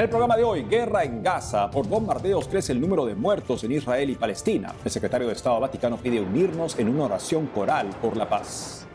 En 0.00 0.04
el 0.04 0.08
programa 0.08 0.34
de 0.34 0.44
hoy, 0.44 0.62
guerra 0.62 1.04
en 1.04 1.22
Gaza. 1.22 1.70
Por 1.70 1.86
bombardeos 1.86 2.48
crece 2.48 2.72
el 2.72 2.80
número 2.80 3.04
de 3.04 3.14
muertos 3.14 3.64
en 3.64 3.72
Israel 3.72 4.08
y 4.08 4.14
Palestina. 4.14 4.72
El 4.82 4.90
secretario 4.90 5.26
de 5.26 5.34
Estado 5.34 5.60
Vaticano 5.60 5.98
pide 5.98 6.18
unirnos 6.18 6.78
en 6.78 6.88
una 6.88 7.04
oración 7.04 7.48
coral 7.48 7.90
por 8.00 8.16
la 8.16 8.26
paz. 8.26 8.86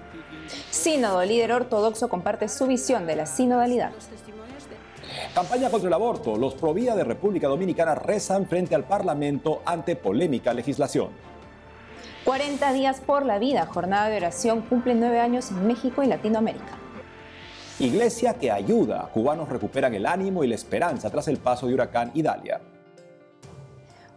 Sínodo, 0.71 1.23
líder 1.23 1.51
ortodoxo, 1.51 2.09
comparte 2.09 2.49
su 2.49 2.65
visión 2.65 3.05
de 3.05 3.17
la 3.17 3.27
sinodalidad. 3.27 3.91
Campaña 5.35 5.69
contra 5.69 5.89
el 5.89 5.93
aborto. 5.93 6.37
Los 6.37 6.55
provía 6.55 6.95
de 6.95 7.03
República 7.03 7.47
Dominicana 7.47 7.93
rezan 7.93 8.47
frente 8.47 8.73
al 8.73 8.85
Parlamento 8.85 9.61
ante 9.63 9.95
polémica 9.95 10.55
legislación. 10.55 11.09
40 12.23 12.73
días 12.73 12.99
por 12.99 13.27
la 13.27 13.37
vida, 13.37 13.67
jornada 13.67 14.09
de 14.09 14.17
oración, 14.17 14.61
cumple 14.61 14.95
nueve 14.95 15.19
años 15.19 15.51
en 15.51 15.67
México 15.67 16.01
y 16.01 16.07
Latinoamérica. 16.07 16.79
Iglesia 17.79 18.35
que 18.35 18.49
ayuda. 18.49 19.09
Cubanos 19.13 19.49
recuperan 19.49 19.93
el 19.93 20.05
ánimo 20.05 20.45
y 20.45 20.47
la 20.47 20.55
esperanza 20.55 21.09
tras 21.09 21.27
el 21.27 21.37
paso 21.37 21.67
de 21.67 21.73
huracán 21.73 22.09
Idalia. 22.13 22.61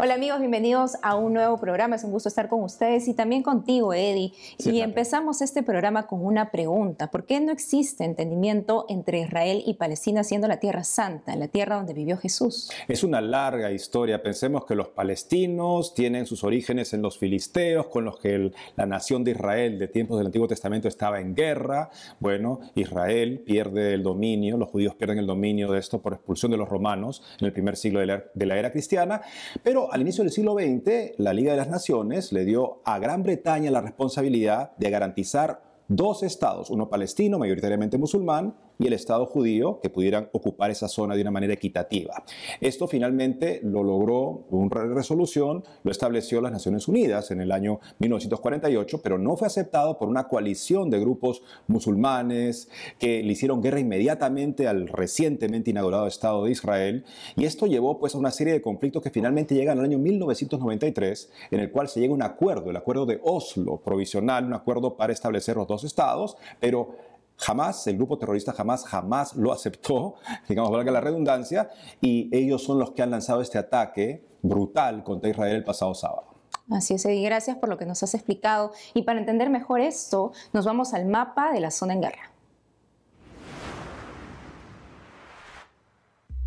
Hola 0.01 0.15
amigos, 0.15 0.38
bienvenidos 0.38 0.93
a 1.02 1.16
un 1.16 1.33
nuevo 1.33 1.59
programa. 1.59 1.97
Es 1.97 2.05
un 2.05 2.12
gusto 2.12 2.29
estar 2.29 2.48
con 2.48 2.62
ustedes 2.62 3.09
y 3.09 3.15
también 3.15 3.43
contigo, 3.43 3.93
Eddie. 3.93 4.33
y 4.59 4.80
empezamos 4.80 5.43
este 5.43 5.65
programa 5.65 6.07
con 6.07 6.24
una 6.24 6.52
pregunta. 6.52 7.11
¿Por 7.11 7.27
qué 7.27 7.41
no 7.41 7.51
existe 7.51 8.05
entendimiento 8.05 8.87
entre 8.88 9.19
Israel 9.23 9.61
y 9.66 9.74
Palestina 9.74 10.23
siendo 10.23 10.47
la 10.47 10.61
tierra 10.61 10.84
santa, 10.84 11.34
la 11.34 11.48
tierra 11.48 11.74
donde 11.74 11.95
vivió 11.95 12.16
Jesús? 12.16 12.71
Es 12.87 13.02
una 13.02 13.21
larga 13.21 13.73
historia. 13.73 14.23
Pensemos 14.23 14.65
que 14.66 14.77
los 14.77 14.87
palestinos 14.87 15.95
tienen 15.95 16.27
sus 16.27 16.45
orígenes 16.45 16.95
en 16.95 17.02
los 17.02 17.19
filisteos, 17.19 17.88
con 17.88 18.05
los 18.05 18.21
que 18.21 18.52
la 18.77 18.87
nación 18.87 19.24
de 19.24 19.33
Israel 19.33 19.80
de 19.80 19.88
tiempos 19.88 20.18
del 20.18 20.27
Antiguo 20.27 20.46
Testamento 20.46 20.87
estaba 20.87 21.18
en 21.18 21.35
guerra. 21.35 21.90
Bueno, 22.21 22.60
Israel 22.77 23.43
pierde 23.45 23.95
el 23.95 24.05
dominio, 24.05 24.59
los 24.59 24.68
judíos 24.68 24.95
pierden 24.95 25.18
el 25.18 25.27
dominio 25.27 25.73
de 25.73 25.80
esto 25.80 26.01
por 26.01 26.12
expulsión 26.12 26.52
de 26.52 26.57
los 26.57 26.68
romanos 26.68 27.21
en 27.40 27.46
el 27.46 27.52
primer 27.52 27.77
siglo 27.77 27.99
de 27.99 28.07
la, 28.07 28.23
de 28.33 28.46
la 28.46 28.57
era 28.57 28.71
cristiana. 28.71 29.23
Pero 29.65 29.87
al 29.90 30.00
inicio 30.00 30.24
del 30.24 30.32
siglo 30.32 30.54
XX, 30.54 31.18
la 31.18 31.32
Liga 31.32 31.52
de 31.52 31.58
las 31.58 31.68
Naciones 31.68 32.32
le 32.32 32.44
dio 32.44 32.80
a 32.84 32.98
Gran 32.98 33.22
Bretaña 33.22 33.70
la 33.70 33.80
responsabilidad 33.80 34.76
de 34.76 34.90
garantizar 34.90 35.62
dos 35.88 36.22
estados, 36.22 36.70
uno 36.70 36.88
palestino, 36.88 37.38
mayoritariamente 37.38 37.98
musulmán, 37.98 38.54
y 38.79 38.87
el 38.87 38.93
Estado 38.93 39.26
judío 39.26 39.80
que 39.80 39.90
pudieran 39.90 40.29
ocupar 40.32 40.71
esa 40.71 40.88
zona 40.88 41.15
de 41.15 41.23
una 41.23 41.30
manera 41.30 41.54
equitativa. 41.54 42.23
Esto 42.60 42.87
finalmente 42.87 43.60
lo 43.62 43.82
logró 43.82 44.46
una 44.51 44.95
resolución, 44.95 45.65
lo 45.82 45.90
estableció 45.90 46.40
las 46.40 46.52
Naciones 46.52 46.88
Unidas 46.88 47.30
en 47.30 47.40
el 47.40 47.52
año 47.52 47.80
1948, 47.99 49.01
pero 49.02 49.18
no 49.18 49.37
fue 49.37 49.46
aceptado 49.46 49.99
por 49.99 50.09
una 50.09 50.29
coalición 50.29 50.90
de 50.90 51.01
grupos 51.01 51.43
musulmanes 51.66 52.68
que 52.99 53.23
le 53.23 53.32
hicieron 53.32 53.62
guerra 53.62 53.80
inmediatamente 53.80 54.68
al 54.68 54.88
recientemente 54.88 55.71
inaugurado 55.71 56.06
Estado 56.06 56.45
de 56.45 56.52
Israel 56.52 57.04
y 57.37 57.45
esto 57.45 57.66
llevó 57.66 57.99
pues 57.99 58.15
a 58.15 58.18
una 58.18 58.30
serie 58.30 58.52
de 58.52 58.62
conflictos 58.62 59.02
que 59.02 59.10
finalmente 59.10 59.54
llegan 59.54 59.79
al 59.79 59.84
año 59.84 59.99
1993 59.99 61.30
en 61.51 61.60
el 61.60 61.71
cual 61.71 61.88
se 61.88 62.01
llega 62.01 62.12
a 62.12 62.16
un 62.16 62.23
acuerdo, 62.23 62.71
el 62.71 62.76
acuerdo 62.76 63.06
de 63.06 63.21
Oslo 63.23 63.79
provisional, 63.79 64.44
un 64.44 64.54
acuerdo 64.54 64.97
para 64.97 65.12
establecer 65.12 65.56
los 65.56 65.66
dos 65.66 65.84
estados, 65.84 66.37
pero 66.60 66.97
Jamás, 67.38 67.86
el 67.86 67.97
grupo 67.97 68.19
terrorista 68.19 68.53
jamás, 68.53 68.84
jamás 68.84 69.34
lo 69.36 69.53
aceptó, 69.53 70.16
digamos, 70.48 70.70
valga 70.70 70.91
la 70.91 71.00
redundancia, 71.00 71.70
y 72.00 72.28
ellos 72.36 72.62
son 72.62 72.78
los 72.78 72.91
que 72.91 73.03
han 73.03 73.10
lanzado 73.10 73.41
este 73.41 73.58
ataque 73.58 74.26
brutal 74.42 75.04
contra 75.04 75.31
Israel 75.31 75.56
el 75.56 75.64
pasado 75.64 75.94
sábado. 75.94 76.34
Así 76.70 76.94
es, 76.94 77.04
Eddie, 77.04 77.25
gracias 77.25 77.56
por 77.56 77.69
lo 77.69 77.78
que 77.78 77.86
nos 77.86 78.03
has 78.03 78.14
explicado. 78.14 78.72
Y 78.92 79.03
para 79.03 79.19
entender 79.19 79.48
mejor 79.48 79.81
esto, 79.81 80.32
nos 80.53 80.66
vamos 80.66 80.92
al 80.92 81.06
mapa 81.06 81.53
de 81.53 81.60
la 81.60 81.70
zona 81.70 81.94
en 81.94 82.03
guerra. 82.03 82.31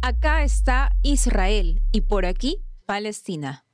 Acá 0.02 0.44
está 0.44 0.92
Israel 1.02 1.82
y 1.92 2.02
por 2.02 2.26
aquí 2.26 2.64
Palestina. 2.86 3.66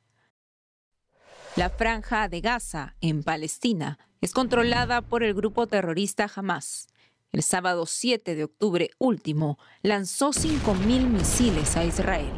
La 1.55 1.69
franja 1.69 2.29
de 2.29 2.41
Gaza, 2.41 2.95
en 3.01 3.23
Palestina, 3.23 3.97
es 4.21 4.31
controlada 4.31 5.01
por 5.01 5.23
el 5.23 5.33
grupo 5.33 5.67
terrorista 5.67 6.29
Hamas. 6.33 6.87
El 7.31 7.43
sábado 7.43 7.85
7 7.85 8.35
de 8.35 8.43
octubre 8.43 8.89
último 8.97 9.57
lanzó 9.81 10.29
5.000 10.29 11.07
misiles 11.07 11.77
a 11.77 11.83
Israel. 11.83 12.31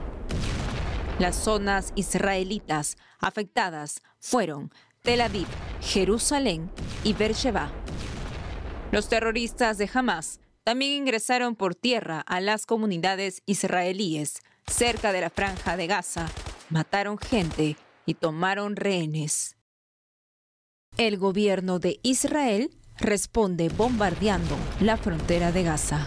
Las 1.19 1.35
zonas 1.35 1.91
israelitas 1.95 2.97
afectadas 3.19 4.01
fueron 4.19 4.71
Tel 5.03 5.21
Aviv, 5.21 5.47
Jerusalén 5.81 6.71
y 7.03 7.13
Beersheba. 7.13 7.71
Los 8.91 9.09
terroristas 9.09 9.77
de 9.77 9.89
Hamas 9.93 10.39
también 10.63 10.91
ingresaron 10.91 11.55
por 11.55 11.75
tierra 11.75 12.21
a 12.21 12.41
las 12.41 12.65
comunidades 12.65 13.41
israelíes 13.45 14.41
cerca 14.69 15.11
de 15.11 15.21
la 15.21 15.29
franja 15.29 15.75
de 15.77 15.87
Gaza, 15.87 16.27
mataron 16.69 17.17
gente 17.17 17.75
y 18.05 18.13
tomaron 18.13 18.75
rehenes. 18.75 19.57
El 20.97 21.17
gobierno 21.17 21.79
de 21.79 21.99
Israel 22.03 22.69
responde 22.99 23.69
bombardeando 23.69 24.55
la 24.81 24.97
frontera 24.97 25.51
de 25.51 25.63
Gaza. 25.63 26.05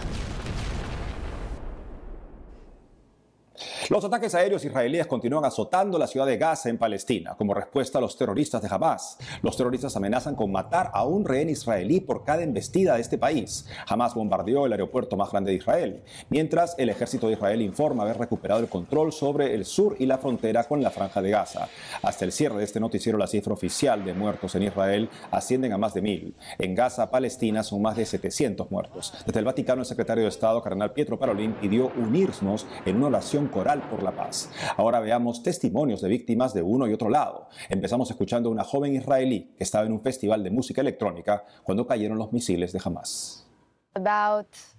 Los 3.89 4.03
ataques 4.03 4.33
aéreos 4.35 4.63
israelíes 4.65 5.07
continúan 5.07 5.45
azotando 5.45 5.97
la 5.97 6.07
ciudad 6.07 6.25
de 6.25 6.37
Gaza 6.37 6.69
en 6.69 6.77
Palestina 6.77 7.35
como 7.37 7.53
respuesta 7.53 7.97
a 7.97 8.01
los 8.01 8.17
terroristas 8.17 8.61
de 8.61 8.69
Hamas. 8.71 9.17
Los 9.41 9.57
terroristas 9.57 9.95
amenazan 9.95 10.35
con 10.35 10.51
matar 10.51 10.89
a 10.93 11.03
un 11.05 11.25
rehén 11.25 11.49
israelí 11.49 11.99
por 11.99 12.23
cada 12.23 12.43
embestida 12.43 12.95
de 12.95 13.01
este 13.01 13.17
país. 13.17 13.67
Hamas 13.87 14.13
bombardeó 14.13 14.65
el 14.65 14.71
aeropuerto 14.71 15.17
más 15.17 15.31
grande 15.31 15.51
de 15.51 15.57
Israel, 15.57 16.03
mientras 16.29 16.75
el 16.77 16.89
ejército 16.89 17.27
de 17.27 17.33
Israel 17.33 17.61
informa 17.61 18.03
haber 18.03 18.17
recuperado 18.17 18.61
el 18.61 18.69
control 18.69 19.11
sobre 19.11 19.53
el 19.53 19.65
sur 19.65 19.95
y 19.99 20.05
la 20.05 20.17
frontera 20.17 20.63
con 20.65 20.81
la 20.81 20.91
franja 20.91 21.21
de 21.21 21.31
Gaza. 21.31 21.67
Hasta 22.01 22.25
el 22.25 22.31
cierre 22.31 22.57
de 22.57 22.63
este 22.63 22.79
noticiero, 22.79 23.17
la 23.17 23.27
cifra 23.27 23.53
oficial 23.53 24.03
de 24.05 24.13
muertos 24.13 24.55
en 24.55 24.63
Israel 24.63 25.09
ascienden 25.31 25.73
a 25.73 25.77
más 25.77 25.93
de 25.93 26.01
mil. 26.01 26.35
En 26.59 26.75
Gaza, 26.75 27.09
Palestina, 27.11 27.63
son 27.63 27.81
más 27.81 27.95
de 27.95 28.05
700 28.05 28.71
muertos. 28.71 29.13
Desde 29.25 29.39
el 29.39 29.45
Vaticano, 29.45 29.81
el 29.81 29.87
secretario 29.87 30.23
de 30.23 30.29
Estado, 30.29 30.61
cardenal 30.61 30.93
Pietro 30.93 31.17
Parolin, 31.17 31.53
pidió 31.53 31.91
unirnos 31.97 32.65
en 32.85 32.97
una 32.97 33.07
oración 33.07 33.47
coral 33.53 33.87
por 33.89 34.03
la 34.03 34.15
paz. 34.15 34.49
Ahora 34.75 34.99
veamos 34.99 35.43
testimonios 35.43 36.01
de 36.01 36.09
víctimas 36.09 36.53
de 36.53 36.61
uno 36.61 36.87
y 36.87 36.93
otro 36.93 37.09
lado. 37.09 37.47
Empezamos 37.69 38.09
escuchando 38.09 38.49
a 38.49 38.51
una 38.51 38.63
joven 38.63 38.95
israelí 38.95 39.53
que 39.57 39.63
estaba 39.63 39.85
en 39.85 39.93
un 39.93 40.01
festival 40.01 40.43
de 40.43 40.51
música 40.51 40.81
electrónica 40.81 41.45
cuando 41.63 41.85
cayeron 41.85 42.17
los 42.17 42.33
misiles 42.33 42.73
de 42.73 42.81
Hamas. 42.83 43.47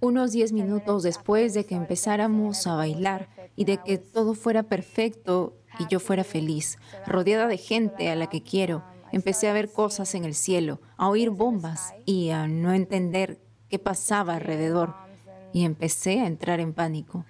Unos 0.00 0.32
10 0.32 0.52
minutos 0.52 1.04
después 1.04 1.54
de 1.54 1.64
que 1.64 1.76
empezáramos 1.76 2.66
a 2.66 2.74
bailar 2.74 3.28
y 3.54 3.64
de 3.64 3.76
que 3.76 3.98
todo 3.98 4.34
fuera 4.34 4.64
perfecto 4.64 5.54
y 5.78 5.86
yo 5.88 6.00
fuera 6.00 6.24
feliz, 6.24 6.78
rodeada 7.06 7.46
de 7.46 7.58
gente 7.58 8.10
a 8.10 8.16
la 8.16 8.28
que 8.28 8.42
quiero, 8.42 8.82
empecé 9.12 9.48
a 9.48 9.52
ver 9.52 9.70
cosas 9.70 10.14
en 10.16 10.24
el 10.24 10.34
cielo, 10.34 10.80
a 10.96 11.08
oír 11.08 11.30
bombas 11.30 11.94
y 12.04 12.30
a 12.30 12.48
no 12.48 12.72
entender 12.72 13.38
qué 13.68 13.78
pasaba 13.78 14.34
alrededor. 14.34 14.94
Y 15.52 15.64
empecé 15.64 16.20
a 16.20 16.26
entrar 16.26 16.58
en 16.58 16.72
pánico. 16.72 17.24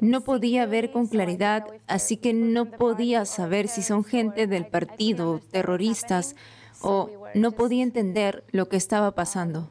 No 0.00 0.22
podía 0.22 0.66
ver 0.66 0.92
con 0.92 1.06
claridad, 1.06 1.66
así 1.86 2.16
que 2.16 2.32
no 2.32 2.70
podía 2.70 3.24
saber 3.24 3.68
si 3.68 3.82
son 3.82 4.04
gente 4.04 4.46
del 4.46 4.66
partido, 4.66 5.40
terroristas, 5.50 6.36
o 6.80 7.10
no 7.34 7.52
podía 7.52 7.82
entender 7.82 8.44
lo 8.50 8.68
que 8.68 8.76
estaba 8.76 9.14
pasando. 9.14 9.70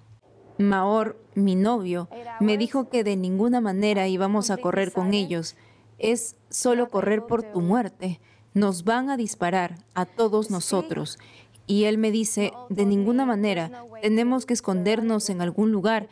Maor, 0.59 1.17
mi 1.35 1.55
novio, 1.55 2.09
me 2.39 2.57
dijo 2.57 2.89
que 2.89 3.03
de 3.03 3.15
ninguna 3.15 3.61
manera 3.61 4.07
íbamos 4.07 4.51
a 4.51 4.57
correr 4.57 4.91
con 4.91 5.13
ellos. 5.13 5.55
Es 5.97 6.35
solo 6.49 6.89
correr 6.89 7.25
por 7.25 7.43
tu 7.43 7.61
muerte. 7.61 8.19
Nos 8.53 8.83
van 8.83 9.09
a 9.09 9.17
disparar 9.17 9.77
a 9.93 10.05
todos 10.05 10.51
nosotros. 10.51 11.17
Y 11.65 11.85
él 11.85 11.97
me 11.97 12.11
dice, 12.11 12.51
de 12.69 12.85
ninguna 12.85 13.25
manera, 13.25 13.85
tenemos 14.01 14.45
que 14.45 14.53
escondernos 14.53 15.29
en 15.29 15.41
algún 15.41 15.71
lugar. 15.71 16.09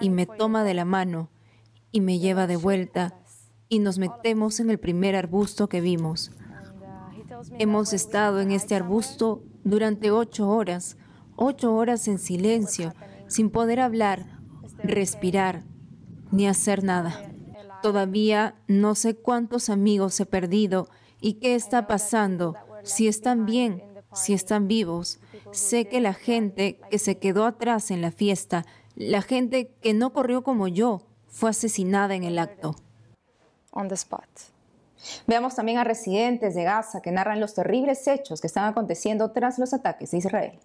Y 0.00 0.10
me 0.10 0.26
toma 0.26 0.64
de 0.64 0.74
la 0.74 0.84
mano 0.84 1.30
y 1.92 2.00
me 2.00 2.18
lleva 2.18 2.46
de 2.46 2.56
vuelta 2.56 3.14
y 3.68 3.78
nos 3.78 3.98
metemos 3.98 4.60
en 4.60 4.70
el 4.70 4.78
primer 4.78 5.16
arbusto 5.16 5.68
que 5.68 5.80
vimos. 5.80 6.30
Hemos 7.58 7.92
estado 7.92 8.40
en 8.40 8.50
este 8.50 8.74
arbusto 8.74 9.42
durante 9.64 10.10
ocho 10.10 10.48
horas, 10.48 10.96
ocho 11.36 11.74
horas 11.74 12.08
en 12.08 12.18
silencio, 12.18 12.94
sin 13.26 13.50
poder 13.50 13.80
hablar, 13.80 14.38
respirar, 14.82 15.64
ni 16.30 16.46
hacer 16.46 16.84
nada. 16.84 17.30
Todavía 17.82 18.56
no 18.66 18.94
sé 18.94 19.14
cuántos 19.14 19.68
amigos 19.68 20.18
he 20.20 20.26
perdido 20.26 20.88
y 21.20 21.34
qué 21.34 21.54
está 21.54 21.86
pasando, 21.86 22.54
si 22.82 23.08
están 23.08 23.46
bien, 23.46 23.82
si 24.12 24.32
están 24.32 24.68
vivos. 24.68 25.20
Sé 25.52 25.86
que 25.86 26.00
la 26.00 26.14
gente 26.14 26.80
que 26.90 26.98
se 26.98 27.18
quedó 27.18 27.44
atrás 27.44 27.90
en 27.90 28.00
la 28.00 28.10
fiesta, 28.10 28.64
la 28.96 29.22
gente 29.22 29.74
que 29.80 29.94
no 29.94 30.12
corrió 30.12 30.42
como 30.42 30.68
yo, 30.68 31.02
fue 31.28 31.50
asesinada 31.50 32.14
en 32.14 32.24
el 32.24 32.38
acto 32.38 32.76
on 33.74 33.88
the 33.88 33.94
spot. 33.94 34.28
Veamos 35.26 35.54
también 35.54 35.78
a 35.78 35.84
residentes 35.84 36.54
de 36.54 36.64
Gaza 36.64 37.02
que 37.02 37.12
narran 37.12 37.40
los 37.40 37.54
terribles 37.54 38.06
hechos 38.06 38.40
que 38.40 38.46
están 38.46 38.64
aconteciendo 38.64 39.30
tras 39.32 39.58
los 39.58 39.74
ataques 39.74 40.12
de 40.12 40.18
Israel. 40.18 40.58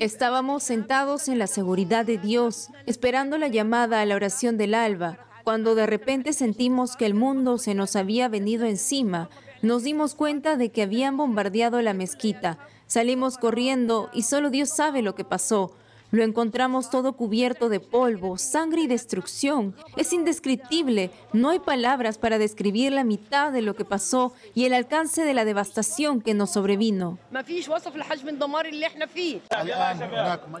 Estábamos 0.00 0.62
sentados 0.62 1.28
en 1.28 1.38
la 1.38 1.46
seguridad 1.46 2.04
de 2.04 2.18
Dios, 2.18 2.70
esperando 2.86 3.38
la 3.38 3.48
llamada 3.48 4.00
a 4.00 4.06
la 4.06 4.16
oración 4.16 4.56
del 4.56 4.74
alba. 4.74 5.18
Cuando 5.44 5.74
de 5.74 5.86
repente 5.86 6.32
sentimos 6.32 6.96
que 6.96 7.06
el 7.06 7.14
mundo 7.14 7.58
se 7.58 7.74
nos 7.74 7.96
había 7.96 8.28
venido 8.28 8.66
encima, 8.66 9.28
nos 9.60 9.82
dimos 9.82 10.14
cuenta 10.14 10.56
de 10.56 10.70
que 10.70 10.82
habían 10.82 11.16
bombardeado 11.16 11.82
la 11.82 11.94
mezquita. 11.94 12.58
Salimos 12.86 13.38
corriendo 13.38 14.10
y 14.12 14.22
solo 14.22 14.50
Dios 14.50 14.70
sabe 14.70 15.02
lo 15.02 15.14
que 15.14 15.24
pasó. 15.24 15.74
Lo 16.12 16.22
encontramos 16.22 16.90
todo 16.90 17.14
cubierto 17.14 17.70
de 17.70 17.80
polvo, 17.80 18.36
sangre 18.36 18.82
y 18.82 18.86
destrucción. 18.86 19.74
Es 19.96 20.12
indescriptible. 20.12 21.10
No 21.32 21.48
hay 21.48 21.58
palabras 21.58 22.18
para 22.18 22.36
describir 22.36 22.92
la 22.92 23.02
mitad 23.02 23.50
de 23.50 23.62
lo 23.62 23.74
que 23.74 23.86
pasó 23.86 24.34
y 24.54 24.66
el 24.66 24.74
alcance 24.74 25.24
de 25.24 25.32
la 25.32 25.46
devastación 25.46 26.20
que 26.20 26.34
nos 26.34 26.50
sobrevino. 26.50 27.18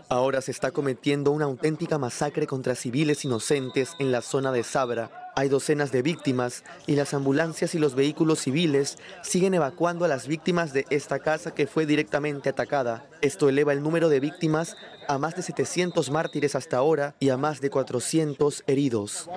Ahora 0.08 0.40
se 0.40 0.50
está 0.50 0.70
cometiendo 0.70 1.30
una 1.32 1.44
auténtica 1.44 1.98
masacre 1.98 2.46
contra 2.46 2.74
civiles 2.74 3.22
inocentes 3.26 3.92
en 3.98 4.10
la 4.10 4.22
zona 4.22 4.52
de 4.52 4.62
Sabra 4.62 5.21
hay 5.34 5.48
docenas 5.48 5.92
de 5.92 6.02
víctimas 6.02 6.64
y 6.86 6.96
las 6.96 7.14
ambulancias 7.14 7.74
y 7.74 7.78
los 7.78 7.94
vehículos 7.94 8.40
civiles 8.40 8.98
siguen 9.22 9.54
evacuando 9.54 10.04
a 10.04 10.08
las 10.08 10.26
víctimas 10.26 10.72
de 10.72 10.84
esta 10.90 11.18
casa 11.20 11.54
que 11.54 11.66
fue 11.66 11.86
directamente 11.86 12.50
atacada. 12.50 13.06
Esto 13.20 13.48
eleva 13.48 13.72
el 13.72 13.82
número 13.82 14.08
de 14.08 14.20
víctimas 14.20 14.76
a 15.08 15.18
más 15.18 15.34
de 15.34 15.42
700 15.42 16.10
mártires 16.10 16.54
hasta 16.54 16.76
ahora 16.76 17.14
y 17.18 17.30
a 17.30 17.36
más 17.36 17.60
de 17.60 17.70
400 17.70 18.64
heridos. 18.66 19.28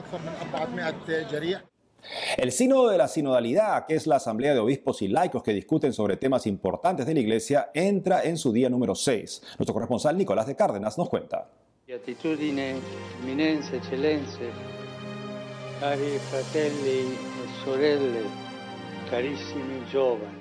El 2.37 2.51
Sínodo 2.51 2.89
de 2.89 2.97
la 2.97 3.07
Sinodalidad, 3.07 3.85
que 3.87 3.95
es 3.95 4.05
la 4.05 4.17
asamblea 4.17 4.53
de 4.53 4.59
obispos 4.59 5.01
y 5.01 5.07
laicos 5.07 5.41
que 5.41 5.53
discuten 5.53 5.93
sobre 5.93 6.17
temas 6.17 6.45
importantes 6.45 7.05
de 7.05 7.13
la 7.13 7.19
Iglesia, 7.19 7.71
entra 7.73 8.23
en 8.23 8.37
su 8.37 8.51
día 8.51 8.69
número 8.69 8.95
6. 8.95 9.41
Nuestro 9.57 9.73
corresponsal 9.73 10.17
Nicolás 10.17 10.45
de 10.45 10.55
Cárdenas 10.55 10.97
nos 10.97 11.09
cuenta. 11.09 11.49
Cari 15.85 16.17
fratelli 16.17 17.13
e 17.13 17.63
sorelle, 17.63 18.23
carissimi 19.07 19.83
giovani. 19.91 20.33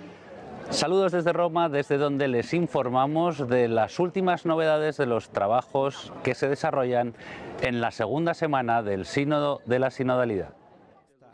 Saludos 0.70 1.12
desde 1.12 1.34
Roma, 1.34 1.68
desde 1.68 1.98
donde 1.98 2.28
les 2.28 2.54
informamos 2.54 3.46
de 3.46 3.68
las 3.68 3.98
últimas 3.98 4.46
novedades 4.46 4.96
de 4.96 5.04
los 5.04 5.28
trabajos 5.28 6.14
que 6.22 6.34
se 6.34 6.48
desarrollan 6.48 7.12
en 7.60 7.82
la 7.82 7.90
segunda 7.90 8.32
semana 8.32 8.82
del 8.82 9.04
Sínodo 9.04 9.60
de 9.66 9.80
la 9.80 9.90
Sinodalidad. 9.90 10.54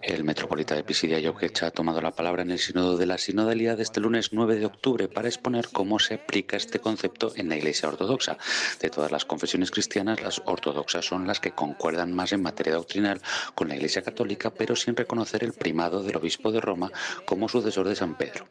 El 0.03 0.25
metropolita 0.25 0.75
de 0.75 0.83
Pisidia 0.83 1.21
Jokic 1.23 1.63
ha 1.63 1.71
tomado 1.71 2.01
la 2.01 2.11
palabra 2.11 2.41
en 2.41 2.51
el 2.51 2.59
Sínodo 2.59 2.97
de 2.97 3.05
la 3.05 3.19
Sinodalidad 3.19 3.79
este 3.83 4.01
lunes 4.01 4.33
9 4.33 4.57
de 4.57 4.65
octubre 4.65 5.09
para 5.09 5.29
exponer 5.29 5.69
cómo 5.71 5.99
se 5.99 6.15
aplica 6.15 6.57
este 6.57 6.79
concepto 6.79 7.33
en 7.37 7.51
la 7.51 7.57
Iglesia 7.57 7.91
Ortodoxa. 7.91 8.39
De 8.81 8.89
todas 8.89 9.13
las 9.13 9.27
confesiones 9.27 9.71
cristianas, 9.71 10.23
las 10.23 10.41
ortodoxas 10.47 11.05
son 11.05 11.27
las 11.27 11.39
que 11.39 11.51
concuerdan 11.51 12.15
más 12.15 12.33
en 12.33 12.41
materia 12.41 12.73
doctrinal 12.73 13.21
con 13.55 13.69
la 13.69 13.77
Iglesia 13.77 14.01
Católica, 14.01 14.49
pero 14.49 14.75
sin 14.75 14.97
reconocer 14.97 15.45
el 15.45 15.53
primado 15.53 16.03
del 16.03 16.17
obispo 16.17 16.51
de 16.51 16.63
Roma 16.63 16.91
como 17.27 17.51
sucesor 17.51 17.87
de 17.87 17.95
San 17.97 18.17
Pedro. 18.17 18.47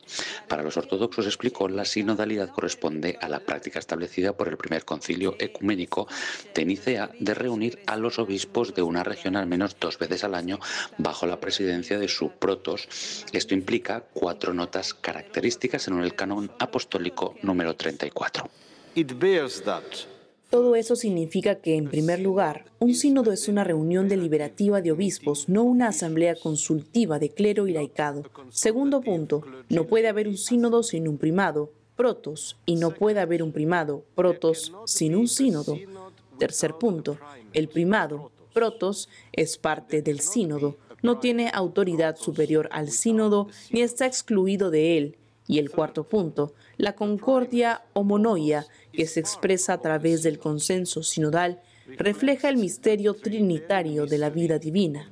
Para 0.47 0.61
los 0.61 0.77
ortodoxos, 0.77 1.25
explicó, 1.25 1.67
la 1.67 1.85
sinodalidad 1.85 2.49
corresponde 2.49 3.17
a 3.19 3.27
la 3.27 3.39
práctica 3.39 3.79
establecida 3.79 4.33
por 4.33 4.49
el 4.49 4.57
primer 4.57 4.85
concilio 4.85 5.35
ecuménico 5.39 6.07
de 6.53 6.65
Nicea 6.65 7.09
de 7.19 7.33
reunir 7.33 7.79
a 7.87 7.97
los 7.97 8.19
obispos 8.19 8.75
de 8.75 8.83
una 8.83 9.03
región 9.03 9.35
al 9.35 9.47
menos 9.47 9.75
dos 9.79 9.97
veces 9.97 10.23
al 10.23 10.35
año 10.35 10.59
bajo 10.99 11.25
la 11.25 11.38
presidencia 11.39 11.97
de 11.99 12.07
su 12.07 12.31
protos. 12.31 13.25
Esto 13.33 13.53
implica 13.53 14.03
cuatro 14.13 14.53
notas 14.53 14.93
características 14.93 15.87
en 15.87 15.99
el 15.99 16.15
canon 16.15 16.51
apostólico 16.59 17.35
número 17.41 17.75
34. 17.75 18.49
Todo 20.49 20.75
eso 20.75 20.95
significa 20.95 21.55
que, 21.55 21.75
en 21.75 21.89
primer 21.89 22.19
lugar, 22.19 22.65
un 22.79 22.95
sínodo 22.95 23.31
es 23.31 23.47
una 23.47 23.63
reunión 23.63 24.09
deliberativa 24.09 24.81
de 24.81 24.91
obispos, 24.91 25.47
no 25.47 25.61
una 25.61 25.89
asamblea 25.89 26.35
consultiva 26.35 27.19
de 27.19 27.29
clero 27.29 27.67
y 27.67 27.73
laicado. 27.73 28.23
Segundo 28.49 29.01
punto, 29.01 29.43
no 29.69 29.85
puede 29.85 30.07
haber 30.07 30.27
un 30.27 30.37
sínodo 30.37 30.81
sin 30.81 31.07
un 31.07 31.19
primado, 31.19 31.71
protos, 31.95 32.57
y 32.65 32.77
no 32.77 32.95
puede 32.95 33.19
haber 33.19 33.43
un 33.43 33.51
primado, 33.51 34.03
protos, 34.15 34.73
sin 34.85 35.15
un 35.15 35.27
sínodo. 35.27 35.77
Tercer 36.39 36.73
punto, 36.73 37.19
el 37.53 37.67
primado, 37.67 38.31
protos, 38.51 39.07
es 39.31 39.57
parte 39.59 40.01
del 40.01 40.19
sínodo 40.19 40.77
no 41.01 41.19
tiene 41.19 41.51
autoridad 41.53 42.17
superior 42.17 42.69
al 42.71 42.89
sínodo 42.89 43.47
ni 43.71 43.81
está 43.81 44.05
excluido 44.05 44.69
de 44.71 44.97
él. 44.97 45.17
Y 45.47 45.57
el 45.57 45.71
cuarto 45.71 46.03
punto, 46.03 46.53
la 46.77 46.93
concordia 46.93 47.81
homonoia, 47.93 48.67
que 48.93 49.07
se 49.07 49.19
expresa 49.19 49.73
a 49.73 49.81
través 49.81 50.21
del 50.21 50.37
consenso 50.37 51.01
sinodal, 51.01 51.59
refleja 51.97 52.49
el 52.49 52.57
misterio 52.57 53.15
trinitario 53.15 54.05
de 54.05 54.17
la 54.19 54.29
vida 54.29 54.59
divina. 54.59 55.09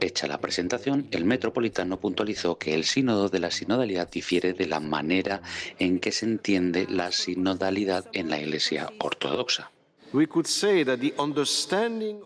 Hecha 0.00 0.26
la 0.26 0.40
presentación, 0.40 1.06
el 1.10 1.24
metropolitano 1.24 2.00
puntualizó 2.00 2.56
que 2.56 2.74
el 2.74 2.84
sínodo 2.84 3.28
de 3.28 3.38
la 3.38 3.50
sinodalidad 3.50 4.10
difiere 4.10 4.54
de 4.54 4.66
la 4.66 4.80
manera 4.80 5.42
en 5.78 6.00
que 6.00 6.10
se 6.10 6.24
entiende 6.24 6.86
la 6.88 7.12
sinodalidad 7.12 8.06
en 8.12 8.30
la 8.30 8.40
Iglesia 8.40 8.90
ortodoxa. 8.98 9.70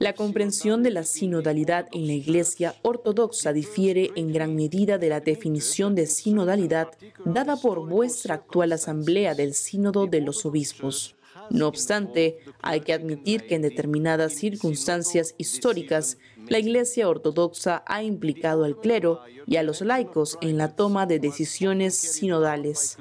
La 0.01 0.15
comprensión 0.15 0.83
de 0.83 0.91
la 0.91 1.05
sinodalidad 1.05 1.87
en 1.93 2.07
la 2.07 2.15
Iglesia 2.15 2.75
ortodoxa 2.81 3.53
difiere 3.53 4.11
en 4.17 4.33
gran 4.33 4.55
medida 4.57 4.97
de 4.97 5.11
la 5.11 5.21
definición 5.21 5.95
de 5.95 6.07
sinodalidad 6.07 6.89
dada 7.27 7.57
por 7.57 7.87
vuestra 7.87 8.37
actual 8.37 8.73
Asamblea 8.73 9.35
del 9.35 9.53
Sínodo 9.53 10.07
de 10.07 10.23
los 10.23 10.47
Obispos. 10.47 11.15
No 11.51 11.69
obstante, 11.69 12.39
hay 12.63 12.81
que 12.81 12.95
admitir 12.95 13.47
que 13.47 13.57
en 13.57 13.63
determinadas 13.63 14.33
circunstancias 14.33 15.35
históricas, 15.37 16.17
la 16.49 16.59
Iglesia 16.59 17.07
ortodoxa 17.07 17.85
ha 17.87 18.03
implicado 18.03 18.65
al 18.65 18.79
clero 18.79 19.21
y 19.47 19.57
a 19.57 19.63
los 19.63 19.83
laicos 19.83 20.39
en 20.41 20.57
la 20.57 20.75
toma 20.75 21.05
de 21.05 21.19
decisiones 21.19 21.95
sinodales. 21.97 22.97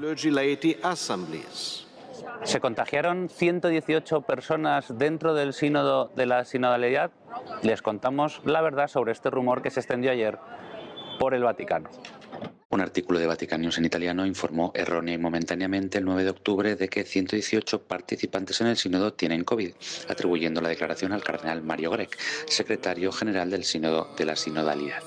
Se 2.44 2.60
contagiaron 2.60 3.30
118 3.30 4.22
personas 4.22 4.98
dentro 4.98 5.34
del 5.34 5.54
sínodo 5.54 6.12
de 6.16 6.25
la 6.25 6.44
sinodalidad. 6.44 7.12
Les 7.62 7.81
contamos 7.81 8.42
la 8.45 8.62
verdad 8.62 8.88
sobre 8.88 9.13
este 9.13 9.30
rumor 9.30 9.62
que 9.62 9.72
se 9.72 9.80
extendió 9.80 10.12
ayer 10.12 10.38
por 11.19 11.34
el 11.34 11.44
Vaticano. 11.44 11.90
Un 12.74 12.81
artículo 12.81 13.20
de 13.20 13.28
Vaticanius 13.28 13.78
en 13.78 13.86
italiano 13.86 14.25
informó 14.25 14.72
errónea 14.74 15.13
y 15.13 15.20
momentáneamente 15.20 16.00
el 16.00 16.06
9 16.06 16.24
de 16.24 16.32
octubre 16.32 16.75
de 16.75 16.89
que 16.89 17.03
118 17.03 17.84
participantes 17.84 18.62
en 18.62 18.68
el 18.68 18.77
sínodo 18.77 19.13
tienen 19.13 19.44
COVID, 19.44 19.74
atribuyendo 20.08 20.60
la 20.60 20.70
declaración 20.70 21.12
al 21.12 21.24
cardenal 21.24 21.62
Mario 21.62 21.92
Grec, 21.92 22.18
secretario 22.48 23.12
general 23.12 23.51
del 23.51 23.63
sínodo 23.63 24.12
de 24.18 24.25
la 24.25 24.36
sinodalidad. 24.36 25.03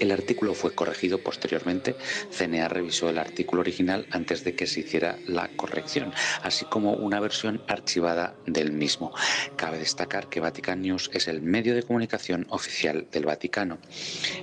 El 0.00 0.10
artículo 0.10 0.54
fue 0.54 0.74
corregido 0.74 1.18
posteriormente. 1.18 1.94
CNA 2.32 2.66
revisó 2.66 3.08
el 3.08 3.18
artículo 3.18 3.60
original 3.60 4.08
antes 4.10 4.42
de 4.42 4.56
que 4.56 4.66
se 4.66 4.80
hiciera 4.80 5.16
la 5.28 5.46
corrección, 5.54 6.12
así 6.42 6.64
como 6.64 6.94
una 6.94 7.20
versión 7.20 7.62
archivada 7.68 8.34
del 8.44 8.72
mismo. 8.72 9.14
Cabe 9.54 9.78
destacar 9.78 10.28
que 10.28 10.40
Vatican 10.40 10.82
News 10.82 11.10
es 11.12 11.28
el 11.28 11.42
medio 11.42 11.76
de 11.76 11.84
comunicación 11.84 12.48
oficial 12.50 13.06
del 13.12 13.26
Vaticano. 13.26 13.78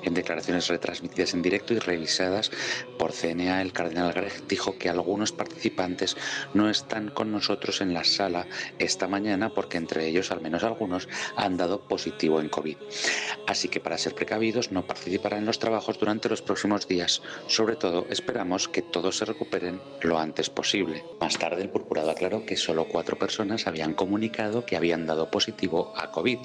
En 0.04 0.14
declaraciones 0.14 0.70
retransmitidas 0.70 1.34
en 1.34 1.42
directo 1.42 1.74
y 1.74 1.80
revisadas 1.80 2.50
por 2.98 3.14
CNA, 3.14 3.62
el 3.62 3.74
cardenal 3.74 4.14
Greg 4.14 4.48
dijo 4.48 4.78
que 4.78 4.90
algunos 4.90 5.32
participantes 5.32 6.18
no 6.54 6.70
están 6.70 7.10
con 7.10 7.32
nosotros 7.32 7.82
en 7.82 7.94
la 7.94 8.04
sala 8.04 8.48
esta 8.80 9.08
mañana 9.08 9.50
porque 9.50 9.78
entre 9.78 10.08
ellos, 10.08 10.32
al 10.32 10.42
menos 10.42 10.64
algunos, 10.64 11.08
han 11.36 11.58
dado 11.58 11.82
positivo 11.82 12.40
en 12.40 12.50
COVID. 12.50 12.78
Así 13.52 13.68
que 13.68 13.82
para 13.82 13.98
ser 13.98 14.16
precavidos 14.16 14.72
no 14.72 14.88
participarán 14.88 15.40
en 15.40 15.46
los 15.46 15.60
trabajos 15.60 16.00
durante 16.00 16.30
los 16.30 16.42
próximos 16.42 16.88
días. 16.88 17.22
Sobre 17.48 17.76
todo, 17.76 18.08
esperamos 18.10 18.70
que 18.70 18.82
todos 18.82 19.18
se 19.18 19.26
recuperen 19.26 19.82
lo 20.04 20.18
antes 20.18 20.50
posible. 20.50 21.04
Más 21.20 21.38
tarde, 21.38 21.62
el 21.62 21.70
purpurado 21.70 22.12
aclaró 22.12 22.46
que 22.46 22.56
solo 22.56 22.86
cuatro 22.86 23.20
personas 23.20 23.68
habían 23.68 23.94
comunicado 23.94 24.66
que 24.66 24.78
habían 24.78 25.06
dado 25.06 25.30
positivo 25.30 25.92
a 25.98 26.12
COVID. 26.12 26.40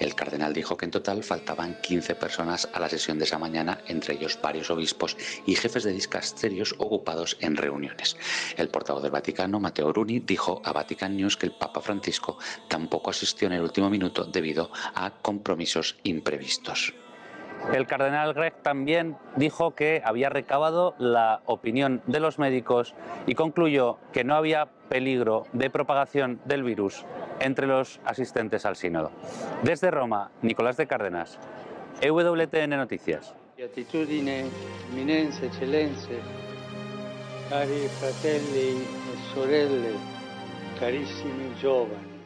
El 0.00 0.16
cardenal 0.16 0.52
dijo 0.52 0.76
que 0.76 0.86
en 0.86 0.90
total 0.90 1.22
faltaban 1.22 1.80
15 1.80 2.16
personas 2.16 2.68
a 2.72 2.80
la 2.80 2.88
sesión 2.88 3.20
de 3.20 3.26
esa 3.26 3.38
mañana, 3.38 3.78
entre 3.86 4.14
ellos 4.14 4.36
varios 4.42 4.68
obispos 4.68 5.16
y 5.46 5.54
jefes 5.54 5.84
de 5.84 5.92
discasterios 5.92 6.74
ocupados 6.78 7.36
en 7.38 7.56
reuniones. 7.56 8.16
El 8.56 8.68
portavoz 8.68 9.04
del 9.04 9.12
Vaticano, 9.12 9.60
Matteo 9.60 9.92
Bruni, 9.92 10.18
dijo 10.18 10.60
a 10.64 10.72
Vatican 10.72 11.16
News 11.16 11.36
que 11.36 11.46
el 11.46 11.52
Papa 11.52 11.80
Francisco 11.80 12.36
tampoco 12.66 13.10
asistió 13.10 13.46
en 13.46 13.52
el 13.52 13.62
último 13.62 13.88
minuto 13.88 14.24
debido 14.24 14.72
a 14.96 15.12
compromisos 15.22 15.94
imprevistos. 16.02 16.47
El 17.72 17.86
cardenal 17.86 18.32
Greg 18.32 18.54
también 18.62 19.16
dijo 19.36 19.74
que 19.74 20.00
había 20.04 20.30
recabado 20.30 20.94
la 20.98 21.42
opinión 21.44 22.00
de 22.06 22.20
los 22.20 22.38
médicos 22.38 22.94
y 23.26 23.34
concluyó 23.34 23.98
que 24.12 24.24
no 24.24 24.34
había 24.34 24.68
peligro 24.88 25.44
de 25.52 25.68
propagación 25.68 26.40
del 26.44 26.62
virus 26.62 27.04
entre 27.40 27.66
los 27.66 28.00
asistentes 28.04 28.64
al 28.64 28.76
sínodo. 28.76 29.10
Desde 29.62 29.90
Roma, 29.90 30.30
Nicolás 30.40 30.76
de 30.76 30.86
Cárdenas, 30.86 31.38
EWTN 32.00 32.70
Noticias. 32.70 33.34
Beatitudine, 33.56 34.46
eminenze, 34.92 35.46
eccellenze, 35.46 36.20
cari 37.50 37.88
fratelli 37.98 38.86
e 38.86 39.34
sorelle, 39.34 39.94
carissimi 40.78 41.52
giovani. 41.60 42.17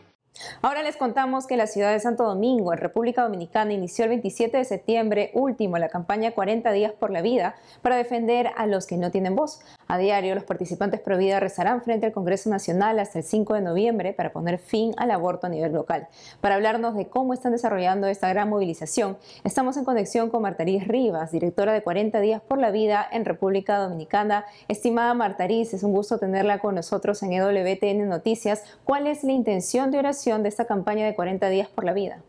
Ahora 0.63 0.83
les 0.83 0.97
contamos 0.97 1.47
que 1.47 1.59
la 1.59 1.67
ciudad 1.67 1.93
de 1.93 2.01
Santo 2.01 2.25
Domingo, 2.25 2.73
en 2.73 2.79
República 2.79 3.23
Dominicana, 3.23 3.75
inició 3.75 4.05
el 4.05 4.11
27 4.11 4.57
de 4.57 4.65
septiembre 4.65 5.31
último 5.35 5.77
la 5.77 5.91
campaña 5.91 6.33
40 6.33 6.73
días 6.73 6.93
por 6.93 7.11
la 7.11 7.21
vida 7.21 7.55
para 7.83 7.97
defender 7.97 8.51
a 8.57 8.67
los 8.67 8.87
que 8.87 8.97
no 8.97 9.11
tienen 9.11 9.37
voz. 9.37 9.61
A 9.89 9.99
diario, 9.99 10.35
los 10.35 10.45
participantes 10.45 11.01
pro 11.01 11.19
vida 11.19 11.39
rezarán 11.39 11.83
frente 11.83 12.07
al 12.07 12.13
Congreso 12.13 12.49
Nacional 12.49 12.99
hasta 12.99 13.19
el 13.19 13.25
5 13.25 13.55
de 13.55 13.61
noviembre 13.61 14.15
para 14.15 14.33
poner 14.33 14.59
fin 14.59 14.95
al 14.97 15.11
aborto 15.11 15.47
a 15.47 15.51
nivel 15.51 15.73
local. 15.73 16.09
Para 16.41 16.55
hablarnos 16.55 16.97
de 16.97 17.09
cómo 17.09 17.35
están 17.35 17.53
desarrollando 17.53 18.07
esta 18.07 18.29
gran 18.31 18.49
movilización, 18.49 19.19
estamos 19.45 19.77
en 19.77 19.85
conexión 19.85 20.31
con 20.31 20.43
Martaris 20.43 20.89
Rivas, 20.89 21.31
directora 21.31 21.75
de 21.75 21.83
40 21.83 22.21
días 22.21 22.41
por 22.41 22.59
la 22.59 22.71
vida 22.71 23.07
en 23.13 23.27
República 23.27 23.77
Dominicana. 23.77 24.47
Estimada 24.69 25.13
Martaris, 25.13 25.75
es 25.75 25.83
un 25.83 25.93
gusto 25.93 26.19
tenerla 26.19 26.59
con 26.59 26.75
nosotros 26.75 27.23
en 27.23 27.33
EWTN 27.35 28.09
Noticias. 28.09 28.65
¿Cuál 28.85 29.07
es 29.07 29.25
la 29.25 29.33
intención 29.33 29.91
de 29.91 29.99
oración 29.99 30.22
de 30.23 30.49
esta 30.49 30.67
campaña 30.67 31.05
de 31.05 31.17
40 31.17 31.49
días 31.49 31.69
por 31.69 31.85
la 31.85 31.93
vida. 31.93 32.23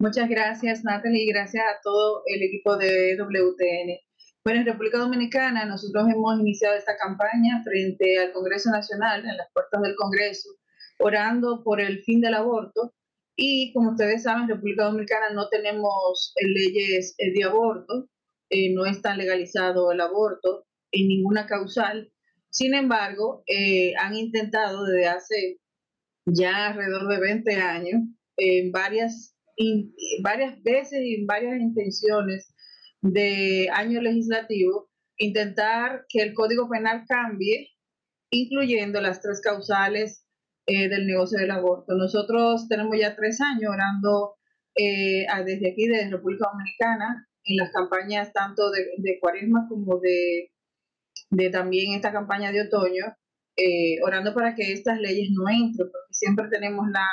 Muchas 0.00 0.28
gracias, 0.28 0.82
Natalie, 0.82 1.22
y 1.22 1.28
gracias 1.28 1.62
a 1.64 1.80
todo 1.80 2.24
el 2.26 2.42
equipo 2.42 2.76
de 2.76 3.16
WTN. 3.16 4.00
Bueno, 4.44 4.60
en 4.60 4.66
República 4.66 4.98
Dominicana 4.98 5.64
nosotros 5.66 6.04
hemos 6.12 6.40
iniciado 6.40 6.74
esta 6.74 6.96
campaña 6.96 7.62
frente 7.62 8.18
al 8.18 8.32
Congreso 8.32 8.70
Nacional, 8.70 9.20
en 9.20 9.36
las 9.36 9.46
puertas 9.54 9.80
del 9.82 9.94
Congreso, 9.94 10.48
orando 10.98 11.62
por 11.62 11.80
el 11.80 12.02
fin 12.02 12.20
del 12.20 12.34
aborto. 12.34 12.92
Y 13.36 13.72
como 13.72 13.92
ustedes 13.92 14.24
saben, 14.24 14.42
en 14.42 14.48
República 14.48 14.86
Dominicana 14.86 15.30
no 15.32 15.48
tenemos 15.48 16.34
eh, 16.34 16.48
leyes 16.48 17.14
eh, 17.18 17.32
de 17.32 17.44
aborto, 17.44 18.08
eh, 18.50 18.74
no 18.74 18.84
está 18.84 19.14
legalizado 19.14 19.92
el 19.92 20.00
aborto 20.00 20.66
en 20.90 21.06
ninguna 21.06 21.46
causal. 21.46 22.12
Sin 22.50 22.74
embargo, 22.74 23.44
han 23.98 24.14
intentado 24.14 24.84
desde 24.84 25.06
hace 25.06 25.61
ya 26.26 26.68
alrededor 26.68 27.08
de 27.08 27.20
20 27.20 27.54
años, 27.56 28.02
en 28.36 28.72
varias, 28.72 29.36
varias 30.22 30.62
veces 30.62 31.00
y 31.02 31.16
en 31.16 31.26
varias 31.26 31.60
intenciones 31.60 32.54
de 33.00 33.68
año 33.72 34.00
legislativo, 34.00 34.90
intentar 35.16 36.04
que 36.08 36.22
el 36.22 36.34
Código 36.34 36.68
Penal 36.68 37.04
cambie, 37.06 37.70
incluyendo 38.30 39.00
las 39.00 39.20
tres 39.20 39.40
causales 39.40 40.26
eh, 40.66 40.88
del 40.88 41.06
negocio 41.06 41.38
del 41.38 41.50
aborto. 41.50 41.94
Nosotros 41.94 42.68
tenemos 42.68 42.96
ya 42.98 43.16
tres 43.16 43.40
años 43.40 43.72
orando 43.72 44.36
eh, 44.74 45.26
desde 45.44 45.72
aquí, 45.72 45.86
de 45.86 46.08
República 46.08 46.48
Dominicana, 46.50 47.28
en 47.44 47.56
las 47.56 47.72
campañas 47.72 48.32
tanto 48.32 48.70
de, 48.70 48.86
de 48.98 49.18
Cuaresma 49.20 49.66
como 49.68 49.98
de, 49.98 50.52
de 51.30 51.50
también 51.50 51.94
esta 51.94 52.12
campaña 52.12 52.52
de 52.52 52.62
otoño, 52.62 53.16
eh, 53.56 53.96
orando 54.02 54.34
para 54.34 54.54
que 54.54 54.72
estas 54.72 54.98
leyes 54.98 55.28
no 55.32 55.48
entren, 55.48 55.88
porque 55.90 56.12
siempre 56.12 56.48
tenemos 56.50 56.86
la 56.90 57.06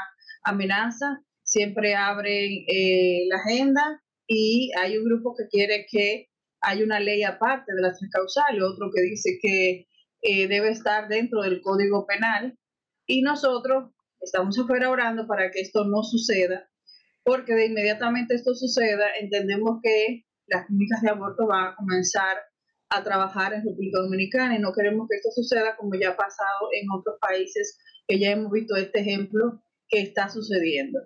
amenaza, 0.44 1.22
siempre 1.44 1.96
abren 1.96 2.64
eh, 2.68 3.26
la 3.28 3.38
agenda 3.38 4.02
y 4.28 4.72
hay 4.80 4.98
un 4.98 5.06
grupo 5.06 5.36
que 5.36 5.48
quiere 5.50 5.86
que 5.90 6.30
haya 6.62 6.84
una 6.84 7.00
ley 7.00 7.24
aparte 7.24 7.74
de 7.74 7.82
las 7.82 7.98
tres 7.98 8.12
causales, 8.12 8.62
otro 8.64 8.90
que 8.94 9.02
dice 9.02 9.40
que 9.42 9.88
eh, 10.22 10.48
debe 10.48 10.70
estar 10.70 11.08
dentro 11.08 11.42
del 11.42 11.62
Código 11.62 12.06
Penal 12.06 12.58
y 13.06 13.22
nosotros 13.22 13.92
estamos 14.22 14.60
afuera 14.60 14.90
orando 14.90 15.28
para 15.28 15.50
que 15.52 15.62
esto 15.62 15.86
no 15.86 16.04
suceda, 16.04 16.70
porque 17.24 17.54
de 17.54 17.68
inmediatamente 17.68 18.36
esto 18.36 18.54
suceda, 18.54 19.06
entendemos 19.20 19.80
que 19.82 20.26
las 20.48 20.66
clínicas 20.68 21.02
de 21.02 21.10
aborto 21.10 21.48
van 21.48 21.68
a 21.68 21.76
comenzar 21.76 22.38
a 22.90 23.04
trabajar 23.04 23.54
en 23.54 23.64
República 23.64 24.00
Dominicana 24.02 24.56
y 24.56 24.60
no 24.60 24.74
queremos 24.74 25.08
que 25.08 25.18
esto 25.18 25.30
suceda 25.32 25.76
como 25.78 25.92
ya 25.96 26.10
ha 26.10 26.18
pasado 26.18 26.70
en 26.74 26.90
otros 26.92 27.18
países 27.20 27.78
que 28.08 28.20
ya 28.20 28.32
hemos 28.32 28.52
visto 28.52 28.76
este 28.76 29.02
ejemplo 29.02 29.62
que 29.88 30.02
está 30.02 30.30
sucediendo. 30.30 31.00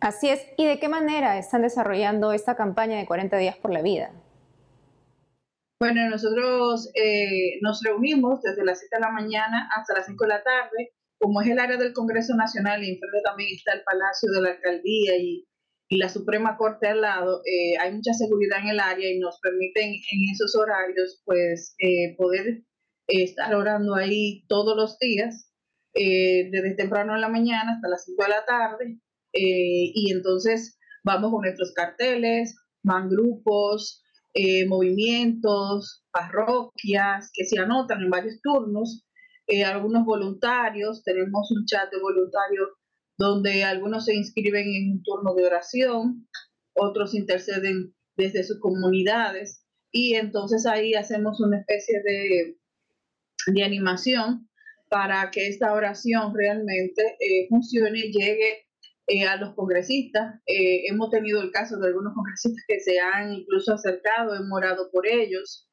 Así 0.00 0.28
es. 0.28 0.44
¿Y 0.56 0.66
de 0.66 0.80
qué 0.80 0.88
manera 0.88 1.38
están 1.38 1.62
desarrollando 1.62 2.32
esta 2.32 2.56
campaña 2.56 2.98
de 2.98 3.06
40 3.06 3.36
días 3.36 3.56
por 3.56 3.72
la 3.72 3.82
vida? 3.82 4.10
Bueno, 5.78 6.08
nosotros 6.08 6.90
eh, 6.94 7.58
nos 7.60 7.82
reunimos 7.82 8.40
desde 8.42 8.64
las 8.64 8.78
7 8.80 8.96
de 8.96 9.00
la 9.00 9.10
mañana 9.10 9.68
hasta 9.76 9.94
las 9.94 10.06
5 10.06 10.24
de 10.24 10.28
la 10.28 10.42
tarde. 10.42 10.92
Como 11.18 11.40
es 11.40 11.48
el 11.48 11.58
área 11.58 11.76
del 11.76 11.92
Congreso 11.92 12.34
Nacional 12.34 12.82
y 12.82 12.90
enfrente 12.94 13.18
también 13.24 13.50
está 13.54 13.74
el 13.74 13.82
Palacio 13.82 14.30
de 14.32 14.40
la 14.42 14.50
Alcaldía 14.50 15.16
y 15.18 15.46
y 15.92 15.98
la 15.98 16.08
Suprema 16.08 16.56
Corte 16.56 16.88
al 16.88 17.02
lado, 17.02 17.42
eh, 17.44 17.76
hay 17.78 17.92
mucha 17.92 18.14
seguridad 18.14 18.60
en 18.60 18.68
el 18.68 18.80
área 18.80 19.12
y 19.12 19.18
nos 19.18 19.38
permiten 19.40 19.90
en 19.90 20.30
esos 20.32 20.56
horarios 20.56 21.20
pues 21.26 21.74
eh, 21.78 22.16
poder 22.16 22.64
eh, 23.08 23.24
estar 23.24 23.54
orando 23.54 23.94
ahí 23.94 24.46
todos 24.48 24.74
los 24.74 24.98
días, 24.98 25.50
desde 25.94 26.74
temprano 26.76 27.14
en 27.14 27.20
la 27.20 27.28
mañana 27.28 27.74
hasta 27.74 27.90
las 27.90 28.06
5 28.06 28.22
de 28.22 28.28
la 28.30 28.44
tarde. 28.46 29.00
y 29.34 30.10
entonces 30.10 30.78
vamos 31.04 31.30
con 31.30 31.42
nuestros 31.42 31.74
carteles, 31.74 32.56
van 32.82 33.10
grupos, 33.10 34.02
movimientos, 34.68 36.06
parroquias 36.10 37.30
que 37.34 37.44
se 37.44 37.58
anotan 37.58 38.00
en 38.00 38.08
varios 38.08 38.40
turnos, 38.40 39.06
algunos 39.66 40.06
voluntarios, 40.06 41.04
tenemos 41.04 41.50
un 41.50 41.66
chat 41.66 41.90
de 41.90 42.00
voluntarios 42.00 42.70
donde 43.22 43.62
algunos 43.62 44.06
se 44.06 44.14
inscriben 44.14 44.66
en 44.66 44.92
un 44.92 45.02
turno 45.02 45.34
de 45.34 45.46
oración, 45.46 46.28
otros 46.74 47.14
interceden 47.14 47.94
desde 48.16 48.42
sus 48.42 48.58
comunidades 48.58 49.64
y 49.92 50.14
entonces 50.14 50.66
ahí 50.66 50.94
hacemos 50.94 51.40
una 51.40 51.60
especie 51.60 52.02
de, 52.02 52.58
de 53.46 53.62
animación 53.62 54.48
para 54.88 55.30
que 55.30 55.46
esta 55.46 55.72
oración 55.72 56.34
realmente 56.34 57.16
eh, 57.20 57.46
funcione 57.48 57.98
y 58.00 58.12
llegue 58.12 58.66
eh, 59.06 59.24
a 59.24 59.36
los 59.36 59.54
congresistas. 59.54 60.40
Eh, 60.46 60.86
hemos 60.88 61.10
tenido 61.10 61.40
el 61.42 61.52
caso 61.52 61.78
de 61.78 61.88
algunos 61.88 62.14
congresistas 62.14 62.64
que 62.66 62.80
se 62.80 62.98
han 62.98 63.32
incluso 63.32 63.74
acercado, 63.74 64.34
hemos 64.34 64.52
orado 64.52 64.90
por 64.90 65.06
ellos. 65.06 65.68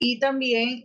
Y 0.00 0.20
también 0.20 0.84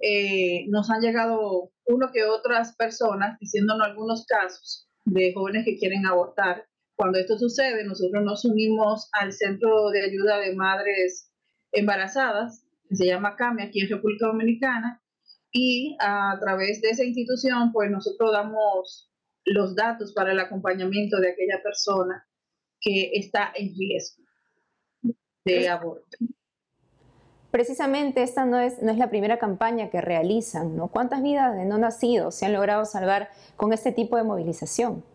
nos 0.69 0.89
han 0.89 1.01
llegado 1.01 1.71
uno 1.85 2.09
que 2.11 2.23
otras 2.23 2.75
personas 2.75 3.37
diciéndonos 3.39 3.85
algunos 3.85 4.25
casos 4.25 4.89
de 5.05 5.33
jóvenes 5.33 5.65
que 5.65 5.77
quieren 5.77 6.05
abortar. 6.05 6.65
Cuando 6.95 7.19
esto 7.19 7.38
sucede, 7.38 7.83
nosotros 7.83 8.24
nos 8.24 8.45
unimos 8.45 9.10
al 9.13 9.33
Centro 9.33 9.89
de 9.89 10.03
Ayuda 10.03 10.38
de 10.38 10.55
Madres 10.55 11.31
Embarazadas, 11.72 12.65
que 12.88 12.95
se 12.95 13.07
llama 13.07 13.36
CAME 13.36 13.63
aquí 13.63 13.81
en 13.81 13.89
República 13.89 14.27
Dominicana, 14.27 15.01
y 15.51 15.95
a 16.00 16.38
través 16.39 16.81
de 16.81 16.89
esa 16.89 17.03
institución, 17.03 17.72
pues 17.72 17.89
nosotros 17.91 18.31
damos 18.31 19.12
los 19.45 19.75
datos 19.75 20.13
para 20.13 20.31
el 20.31 20.39
acompañamiento 20.39 21.19
de 21.19 21.31
aquella 21.31 21.62
persona 21.62 22.27
que 22.79 23.12
está 23.13 23.51
en 23.55 23.74
riesgo 23.75 24.24
de 25.45 25.69
aborto. 25.69 26.17
Precisamente 27.53 28.24
esta 28.24 28.45
no 28.45 28.60
es, 28.60 28.81
no 28.81 28.91
es 28.91 28.98
la 28.98 29.12
primera 29.12 29.38
campaña 29.38 29.91
que 29.91 30.01
realizan, 30.01 30.75
¿no? 30.75 30.88
¿Cuántas 30.88 31.22
vidas 31.22 31.55
de 31.55 31.65
no 31.65 31.77
nacidos 31.77 32.33
se 32.33 32.48
han 32.48 32.53
logrado 32.53 32.83
salvar 32.83 33.29
con 33.55 33.74
este 33.74 33.91
tipo 33.91 34.17
de 34.17 34.24
movilización? 34.24 35.05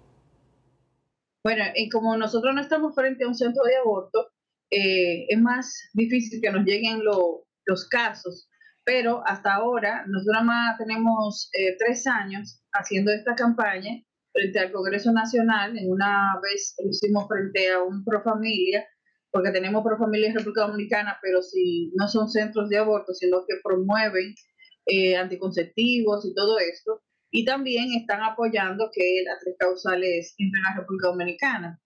Bueno, 1.42 1.64
y 1.74 1.88
como 1.88 2.16
nosotros 2.16 2.54
no 2.54 2.60
estamos 2.60 2.94
frente 2.94 3.24
a 3.24 3.26
un 3.26 3.34
centro 3.34 3.64
de 3.64 3.74
aborto, 3.78 4.28
eh, 4.70 5.26
es 5.28 5.40
más 5.40 5.90
difícil 5.94 6.40
que 6.40 6.52
nos 6.52 6.64
lleguen 6.64 7.02
los 7.02 7.88
casos, 7.88 8.48
pero 8.84 9.20
hasta 9.26 9.54
ahora 9.54 10.04
nosotros 10.06 10.44
más 10.44 10.78
tenemos 10.78 11.50
eh, 11.58 11.76
tres 11.76 12.06
años 12.06 12.62
haciendo 12.72 13.10
esta 13.10 13.34
campaña 13.34 14.00
frente 14.32 14.60
al 14.60 14.70
Congreso 14.70 15.10
Nacional, 15.10 15.76
en 15.76 15.90
una 15.90 16.38
vez 16.40 16.76
lo 16.84 16.88
hicimos 16.88 17.26
frente 17.26 17.72
a 17.72 17.82
un 17.82 18.04
pro 18.04 18.22
familia, 18.22 18.86
porque 19.30 19.50
tenemos 19.50 19.82
pro 19.82 19.98
familia 19.98 20.28
en 20.28 20.36
República 20.36 20.66
Dominicana, 20.66 21.18
pero 21.22 21.42
si 21.42 21.92
no 21.94 22.08
son 22.08 22.28
centros 22.30 22.68
de 22.68 22.78
aborto, 22.78 23.12
sino 23.12 23.44
que 23.46 23.56
promueven 23.62 24.34
eh, 24.86 25.16
anticonceptivos 25.16 26.24
y 26.24 26.34
todo 26.34 26.58
esto, 26.58 27.02
y 27.30 27.44
también 27.44 27.92
están 27.92 28.22
apoyando 28.22 28.90
que 28.92 29.22
las 29.26 29.40
tres 29.40 29.56
causales 29.58 30.34
entren 30.38 30.64
a 30.64 30.76
República 30.76 31.08
Dominicana. 31.08 31.80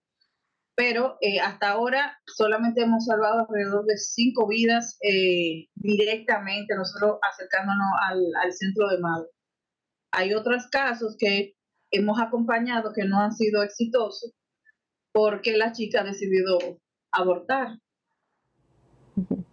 Pero 0.75 1.19
eh, 1.21 1.41
hasta 1.41 1.71
ahora 1.71 2.17
solamente 2.27 2.83
hemos 2.83 3.05
salvado 3.05 3.41
alrededor 3.41 3.85
de 3.85 3.99
cinco 3.99 4.49
vidas 4.49 4.97
eh, 5.03 5.67
directamente, 5.75 6.75
nosotros 6.75 7.19
acercándonos 7.31 7.89
al, 8.09 8.23
al 8.43 8.53
centro 8.53 8.89
de 8.89 8.99
madre. 8.99 9.29
Hay 10.13 10.33
otros 10.33 10.69
casos 10.71 11.17
que 11.19 11.55
hemos 11.91 12.19
acompañado 12.21 12.93
que 12.95 13.05
no 13.05 13.19
han 13.21 13.33
sido 13.33 13.63
exitosos 13.63 14.33
porque 15.13 15.57
la 15.57 15.73
chica 15.73 16.01
ha 16.01 16.05
decidido 16.05 16.59
abortar. 17.13 17.79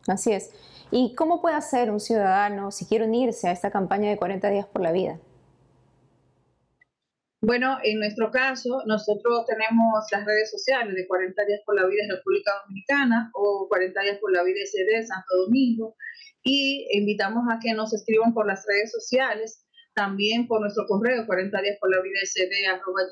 Así 0.07 0.31
es. 0.31 0.51
¿Y 0.91 1.13
cómo 1.15 1.41
puede 1.41 1.55
hacer 1.55 1.91
un 1.91 1.99
ciudadano 1.99 2.71
si 2.71 2.85
quiere 2.85 3.05
unirse 3.05 3.47
a 3.47 3.51
esta 3.51 3.69
campaña 3.69 4.09
de 4.09 4.17
40 4.17 4.49
días 4.49 4.65
por 4.65 4.81
la 4.81 4.91
vida? 4.91 5.19
Bueno, 7.41 7.77
en 7.83 7.99
nuestro 7.99 8.31
caso, 8.31 8.83
nosotros 8.85 9.45
tenemos 9.45 10.05
las 10.11 10.25
redes 10.25 10.51
sociales 10.51 10.93
de 10.93 11.07
40 11.07 11.45
días 11.45 11.61
por 11.65 11.75
la 11.75 11.87
vida 11.87 12.03
en 12.03 12.11
República 12.17 12.51
Dominicana 12.65 13.31
o 13.33 13.67
40 13.69 14.01
días 14.01 14.17
por 14.19 14.33
la 14.33 14.43
vida 14.43 14.59
SD 14.65 15.05
Santo 15.05 15.37
Domingo 15.45 15.95
y 16.43 16.87
invitamos 16.91 17.43
a 17.49 17.59
que 17.61 17.73
nos 17.73 17.93
escriban 17.93 18.33
por 18.33 18.45
las 18.45 18.65
redes 18.67 18.91
sociales. 18.91 19.65
también 19.95 20.47
por 20.47 20.61
nuestro 20.61 20.85
correo 20.87 21.25
40 21.25 21.61
días 21.61 21.77
por 21.79 21.89
la 21.89 22.01
vida 22.01 22.19
sd 22.23 22.53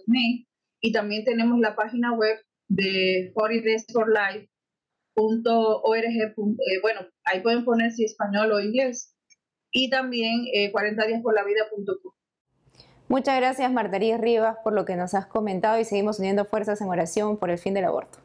gmail 0.05 0.47
y 0.79 0.91
también 0.93 1.25
tenemos 1.25 1.59
la 1.59 1.75
página 1.75 2.13
web 2.13 2.37
de 2.67 3.31
40 3.33 3.65
days 3.65 3.85
for 3.91 4.07
life 4.09 4.49
eh, 5.17 6.79
bueno, 6.81 7.01
ahí 7.23 7.41
pueden 7.41 7.65
poner 7.65 7.91
si 7.91 8.05
español 8.05 8.51
o 8.51 8.59
inglés, 8.59 9.15
y 9.71 9.89
también 9.89 10.45
eh, 10.53 10.71
40 10.71 11.07
días 11.07 11.21
por 11.23 11.33
la 11.33 11.43
vida.com. 11.43 12.13
Muchas 13.09 13.37
gracias 13.37 13.71
Martaría 13.71 14.17
Rivas 14.17 14.57
por 14.63 14.73
lo 14.73 14.85
que 14.85 14.95
nos 14.95 15.13
has 15.13 15.25
comentado 15.27 15.79
y 15.79 15.85
seguimos 15.85 16.19
uniendo 16.19 16.45
fuerzas 16.45 16.81
en 16.81 16.89
oración 16.89 17.37
por 17.37 17.49
el 17.49 17.57
fin 17.57 17.73
del 17.73 17.85
aborto. 17.85 18.19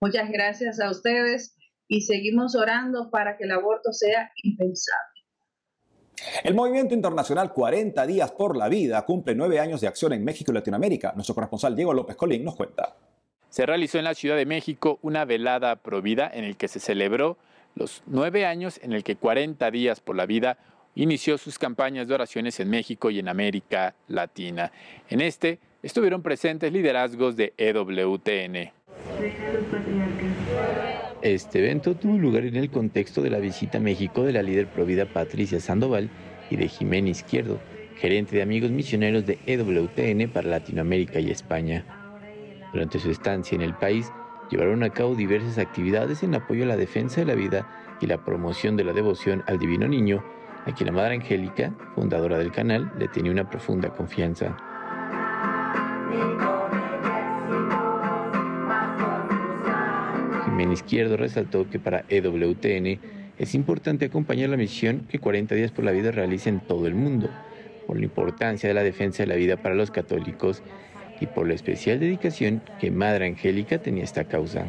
Muchas 0.00 0.30
gracias 0.30 0.80
a 0.80 0.90
ustedes 0.90 1.56
y 1.88 2.02
seguimos 2.02 2.54
orando 2.54 3.10
para 3.10 3.36
que 3.36 3.44
el 3.44 3.52
aborto 3.52 3.92
sea 3.92 4.30
impensable. 4.42 5.11
El 6.44 6.54
movimiento 6.54 6.94
internacional 6.94 7.52
40 7.52 8.06
días 8.06 8.30
por 8.32 8.56
la 8.56 8.68
vida 8.68 9.04
cumple 9.04 9.34
nueve 9.34 9.60
años 9.60 9.80
de 9.80 9.88
acción 9.88 10.12
en 10.12 10.24
México 10.24 10.52
y 10.52 10.54
Latinoamérica. 10.54 11.12
Nuestro 11.14 11.34
corresponsal 11.34 11.74
Diego 11.74 11.92
López 11.92 12.16
Colín 12.16 12.44
nos 12.44 12.56
cuenta 12.56 12.94
se 13.52 13.66
realizó 13.66 13.98
en 13.98 14.04
la 14.04 14.14
Ciudad 14.14 14.36
de 14.36 14.46
México 14.46 14.98
una 15.02 15.26
velada 15.26 15.76
provida 15.76 16.30
en 16.32 16.44
el 16.44 16.56
que 16.56 16.68
se 16.68 16.80
celebró 16.80 17.36
los 17.74 18.02
nueve 18.06 18.46
años 18.46 18.80
en 18.82 18.94
el 18.94 19.04
que 19.04 19.16
40 19.16 19.70
días 19.70 20.00
por 20.00 20.16
la 20.16 20.24
vida 20.24 20.56
inició 20.94 21.36
sus 21.36 21.58
campañas 21.58 22.08
de 22.08 22.14
oraciones 22.14 22.58
en 22.60 22.70
México 22.70 23.10
y 23.10 23.18
en 23.18 23.28
América 23.28 23.94
Latina. 24.08 24.72
En 25.10 25.20
este 25.20 25.58
estuvieron 25.82 26.22
presentes 26.22 26.72
liderazgos 26.72 27.36
de 27.36 27.52
EWTN. 27.58 28.72
Este 31.22 31.60
evento 31.60 31.94
tuvo 31.94 32.18
lugar 32.18 32.44
en 32.46 32.56
el 32.56 32.68
contexto 32.68 33.22
de 33.22 33.30
la 33.30 33.38
visita 33.38 33.78
a 33.78 33.80
México 33.80 34.24
de 34.24 34.32
la 34.32 34.42
líder 34.42 34.66
provida 34.66 35.06
Patricia 35.06 35.60
Sandoval 35.60 36.10
y 36.50 36.56
de 36.56 36.66
Jiménez 36.66 37.18
Izquierdo, 37.18 37.60
gerente 37.94 38.34
de 38.34 38.42
Amigos 38.42 38.72
Misioneros 38.72 39.24
de 39.24 39.38
EWTN 39.46 40.32
para 40.32 40.48
Latinoamérica 40.48 41.20
y 41.20 41.30
España. 41.30 41.84
Durante 42.72 42.98
su 42.98 43.08
estancia 43.08 43.54
en 43.54 43.60
el 43.60 43.72
país, 43.72 44.10
llevaron 44.50 44.82
a 44.82 44.90
cabo 44.90 45.14
diversas 45.14 45.58
actividades 45.58 46.24
en 46.24 46.34
apoyo 46.34 46.64
a 46.64 46.66
la 46.66 46.76
defensa 46.76 47.20
de 47.20 47.26
la 47.26 47.36
vida 47.36 47.70
y 48.00 48.06
la 48.08 48.24
promoción 48.24 48.76
de 48.76 48.82
la 48.82 48.92
devoción 48.92 49.44
al 49.46 49.60
Divino 49.60 49.86
Niño, 49.86 50.24
a 50.66 50.74
quien 50.74 50.88
la 50.88 50.92
Madre 50.92 51.14
Angélica, 51.14 51.72
fundadora 51.94 52.36
del 52.36 52.50
canal, 52.50 52.92
le 52.98 53.06
tenía 53.06 53.30
una 53.30 53.48
profunda 53.48 53.90
confianza. 53.90 54.56
Jiménez 60.62 60.78
Izquierdo 60.78 61.16
resaltó 61.16 61.68
que 61.68 61.80
para 61.80 62.04
EWTN 62.08 63.00
es 63.36 63.54
importante 63.56 64.04
acompañar 64.04 64.48
la 64.48 64.56
misión 64.56 65.08
que 65.08 65.18
40 65.18 65.56
días 65.56 65.72
por 65.72 65.84
la 65.84 65.90
vida 65.90 66.12
realiza 66.12 66.50
en 66.50 66.60
todo 66.60 66.86
el 66.86 66.94
mundo, 66.94 67.28
por 67.88 67.98
la 67.98 68.04
importancia 68.04 68.68
de 68.68 68.74
la 68.74 68.84
defensa 68.84 69.24
de 69.24 69.26
la 69.26 69.34
vida 69.34 69.56
para 69.56 69.74
los 69.74 69.90
católicos 69.90 70.62
y 71.20 71.26
por 71.26 71.48
la 71.48 71.54
especial 71.54 71.98
dedicación 71.98 72.62
que 72.78 72.92
Madre 72.92 73.26
Angélica 73.26 73.78
tenía 73.78 74.04
esta 74.04 74.22
causa 74.22 74.66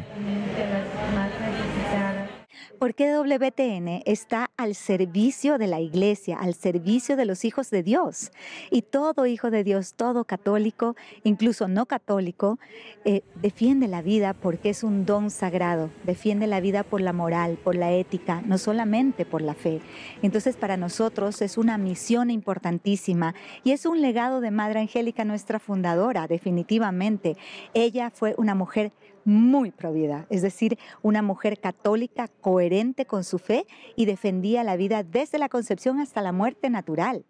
porque 2.84 3.16
WTN 3.16 4.02
está 4.04 4.50
al 4.58 4.74
servicio 4.74 5.56
de 5.56 5.68
la 5.68 5.80
iglesia, 5.80 6.36
al 6.38 6.52
servicio 6.52 7.16
de 7.16 7.24
los 7.24 7.46
hijos 7.46 7.70
de 7.70 7.82
Dios. 7.82 8.30
Y 8.70 8.82
todo 8.82 9.24
hijo 9.24 9.50
de 9.50 9.64
Dios, 9.64 9.94
todo 9.94 10.26
católico, 10.26 10.94
incluso 11.22 11.66
no 11.66 11.86
católico, 11.86 12.58
eh, 13.06 13.22
defiende 13.36 13.88
la 13.88 14.02
vida 14.02 14.34
porque 14.34 14.68
es 14.68 14.84
un 14.84 15.06
don 15.06 15.30
sagrado, 15.30 15.88
defiende 16.02 16.46
la 16.46 16.60
vida 16.60 16.82
por 16.82 17.00
la 17.00 17.14
moral, 17.14 17.56
por 17.56 17.74
la 17.74 17.90
ética, 17.90 18.42
no 18.44 18.58
solamente 18.58 19.24
por 19.24 19.40
la 19.40 19.54
fe. 19.54 19.80
Entonces 20.20 20.54
para 20.58 20.76
nosotros 20.76 21.40
es 21.40 21.56
una 21.56 21.78
misión 21.78 22.28
importantísima 22.28 23.34
y 23.62 23.70
es 23.70 23.86
un 23.86 24.02
legado 24.02 24.42
de 24.42 24.50
Madre 24.50 24.80
Angélica, 24.80 25.24
nuestra 25.24 25.58
fundadora, 25.58 26.26
definitivamente. 26.26 27.38
Ella 27.72 28.10
fue 28.10 28.34
una 28.36 28.54
mujer 28.54 28.92
muy 29.24 29.70
provida, 29.70 30.26
es 30.30 30.42
decir, 30.42 30.78
una 31.02 31.22
mujer 31.22 31.58
católica 31.58 32.28
coherente 32.40 33.06
con 33.06 33.24
su 33.24 33.38
fe 33.38 33.66
y 33.96 34.06
defendía 34.06 34.64
la 34.64 34.76
vida 34.76 35.02
desde 35.02 35.38
la 35.38 35.48
concepción 35.48 36.00
hasta 36.00 36.22
la 36.22 36.32
muerte 36.32 36.70
natural. 36.70 37.24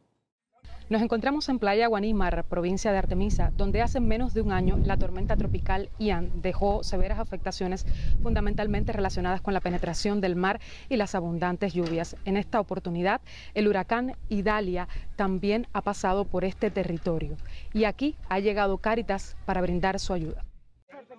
Nos 0.90 1.00
encontramos 1.00 1.48
en 1.48 1.58
Playa 1.58 1.86
Guanímar, 1.86 2.44
provincia 2.44 2.92
de 2.92 2.98
Artemisa, 2.98 3.50
donde 3.56 3.80
hace 3.80 4.00
menos 4.00 4.34
de 4.34 4.42
un 4.42 4.52
año 4.52 4.76
la 4.76 4.98
tormenta 4.98 5.34
tropical 5.34 5.88
Ian 5.98 6.30
dejó 6.42 6.84
severas 6.84 7.18
afectaciones 7.18 7.86
fundamentalmente 8.22 8.92
relacionadas 8.92 9.40
con 9.40 9.54
la 9.54 9.60
penetración 9.60 10.20
del 10.20 10.36
mar 10.36 10.60
y 10.90 10.98
las 10.98 11.14
abundantes 11.14 11.72
lluvias. 11.72 12.16
En 12.26 12.36
esta 12.36 12.60
oportunidad, 12.60 13.22
el 13.54 13.66
huracán 13.66 14.12
Idalia 14.28 14.86
también 15.16 15.66
ha 15.72 15.80
pasado 15.80 16.26
por 16.26 16.44
este 16.44 16.70
territorio 16.70 17.38
y 17.72 17.84
aquí 17.84 18.14
ha 18.28 18.38
llegado 18.38 18.76
Cáritas 18.76 19.36
para 19.46 19.62
brindar 19.62 19.98
su 19.98 20.12
ayuda. 20.12 20.44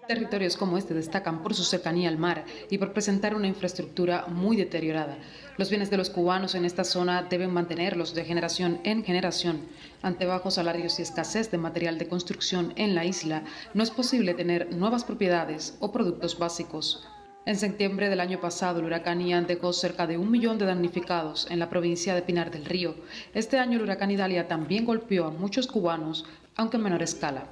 Territorios 0.08 0.56
como 0.56 0.78
este 0.78 0.94
destacan 0.94 1.42
por 1.42 1.56
su 1.56 1.64
cercanía 1.64 2.10
al 2.10 2.18
mar 2.18 2.46
y 2.70 2.78
por 2.78 2.94
presentar 2.94 3.34
una 3.34 3.48
infraestructura 3.48 4.26
muy 4.28 4.56
deteriorada. 4.56 5.18
Los 5.58 5.70
bienes 5.70 5.90
de 5.90 5.98
los 5.98 6.12
cubanos 6.12 6.54
en 6.54 6.64
esta 6.64 6.84
zona 6.84 7.24
deben 7.24 7.52
mantenerlos 7.52 8.14
de 8.14 8.24
generación 8.24 8.80
en 8.84 9.04
generación. 9.04 9.62
Ante 10.04 10.28
bajos 10.28 10.56
salarios 10.56 11.00
y 11.00 11.02
escasez 11.02 11.50
de 11.50 11.58
material 11.58 11.98
de 11.98 12.08
construcción 12.08 12.74
en 12.76 12.94
la 12.94 13.06
isla, 13.06 13.44
no 13.74 13.82
es 13.82 13.90
posible 13.90 14.36
tener 14.36 14.76
nuevas 14.76 15.04
propiedades 15.04 15.76
o 15.80 15.92
productos 15.92 16.38
básicos. 16.38 17.08
En 17.48 17.58
septiembre 17.58 18.10
del 18.10 18.20
año 18.20 18.40
pasado, 18.40 18.80
el 18.80 18.86
huracán 18.86 19.22
Ian 19.22 19.48
dejó 19.48 19.74
cerca 19.74 20.08
de 20.08 20.18
un 20.18 20.30
millón 20.30 20.58
de 20.58 20.66
damnificados 20.66 21.48
en 21.50 21.60
la 21.60 21.70
provincia 21.70 22.14
de 22.14 22.22
Pinar 22.22 22.52
del 22.52 22.66
Río. 22.66 22.96
Este 23.34 23.58
año 23.58 23.78
el 23.78 23.84
huracán 23.84 24.12
Idalia 24.12 24.48
también 24.48 24.86
golpeó 24.86 25.26
a 25.26 25.32
muchos 25.32 25.68
cubanos, 25.68 26.26
aunque 26.56 26.78
en 26.78 26.84
menor 26.84 27.04
escala 27.04 27.50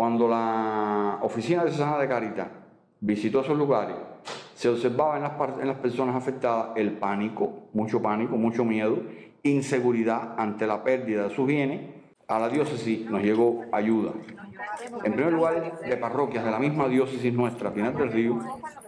cuando 0.00 0.26
la 0.28 1.18
oficina 1.20 1.62
de 1.62 1.72
Cesana 1.72 1.98
de 1.98 2.08
Carita 2.08 2.50
visitó 3.00 3.42
esos 3.42 3.54
lugares, 3.58 3.96
se 4.54 4.70
observaba 4.70 5.18
en 5.18 5.66
las, 5.68 5.76
personas 5.76 6.16
afectadas 6.16 6.68
el 6.76 6.92
pánico, 6.92 7.68
mucho 7.74 8.00
pánico, 8.00 8.38
mucho 8.38 8.64
miedo, 8.64 8.96
inseguridad 9.42 10.36
ante 10.38 10.66
la 10.66 10.82
pérdida 10.82 11.24
de 11.24 11.34
sus 11.34 11.46
bienes. 11.46 11.82
A 12.28 12.38
la 12.38 12.48
diócesis 12.48 13.10
nos 13.10 13.22
llegó 13.22 13.66
ayuda. 13.72 14.12
En 15.04 15.12
primer 15.12 15.34
lugar, 15.34 15.80
de 15.80 15.96
parroquias 15.98 16.46
de 16.46 16.50
la 16.50 16.58
misma 16.58 16.88
diócesis 16.88 17.34
nuestra, 17.34 17.70
Pinar 17.70 17.94
del 17.94 18.10
Río, 18.10 18.38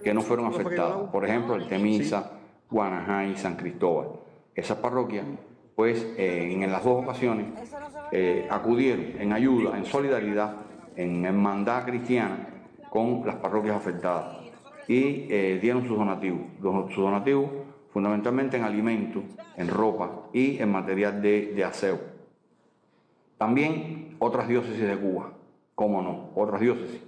que 0.03 0.14
no 0.14 0.22
fueron 0.22 0.46
afectadas. 0.46 1.11
Por 1.12 1.27
ejemplo, 1.27 1.57
el 1.57 1.68
Temisa, 1.68 2.31
Guanajá 2.70 3.27
y 3.27 3.37
San 3.37 3.57
Cristóbal. 3.57 4.12
Esas 4.55 4.79
parroquias, 4.79 5.27
pues 5.77 6.07
eh, 6.16 6.57
en 6.59 6.72
las 6.72 6.83
dos 6.83 7.05
ocasiones, 7.05 7.48
eh, 8.12 8.48
acudieron 8.51 9.20
en 9.20 9.35
ayuda, 9.35 9.77
en 9.77 9.85
solidaridad, 9.85 10.72
en 10.97 11.25
hermandad 11.25 11.85
cristiana 11.85 12.49
con 12.91 13.23
las 13.27 13.37
parroquias 13.37 13.77
afectadas 13.77 14.39
y 14.89 15.27
eh, 15.31 15.59
dieron 15.61 15.87
sus 15.87 15.97
donativos. 15.97 16.41
Sus 16.61 16.97
donativos 16.97 17.51
fundamentalmente 17.93 18.57
en 18.57 18.65
alimentos, 18.65 19.23
en 19.57 19.69
ropa 19.69 20.29
y 20.33 20.59
en 20.59 20.73
material 20.73 21.21
de, 21.21 21.63
aseo. 21.65 22.01
También 23.39 24.17
otras 24.19 24.49
diócesis 24.49 24.81
de 24.81 24.97
Cuba, 24.97 25.33
cómo 25.75 26.03
no, 26.03 26.31
otras 26.35 26.61
diócesis. 26.61 27.03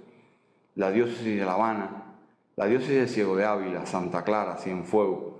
La 0.75 0.91
diócesis 0.91 1.39
de 1.39 1.45
La 1.45 1.53
Habana, 1.53 2.15
la 2.55 2.65
diócesis 2.65 2.95
de 2.95 3.07
Ciego 3.07 3.35
de 3.35 3.45
Ávila, 3.45 3.85
Santa 3.85 4.23
Clara, 4.23 4.57
Cienfuegos, 4.57 5.35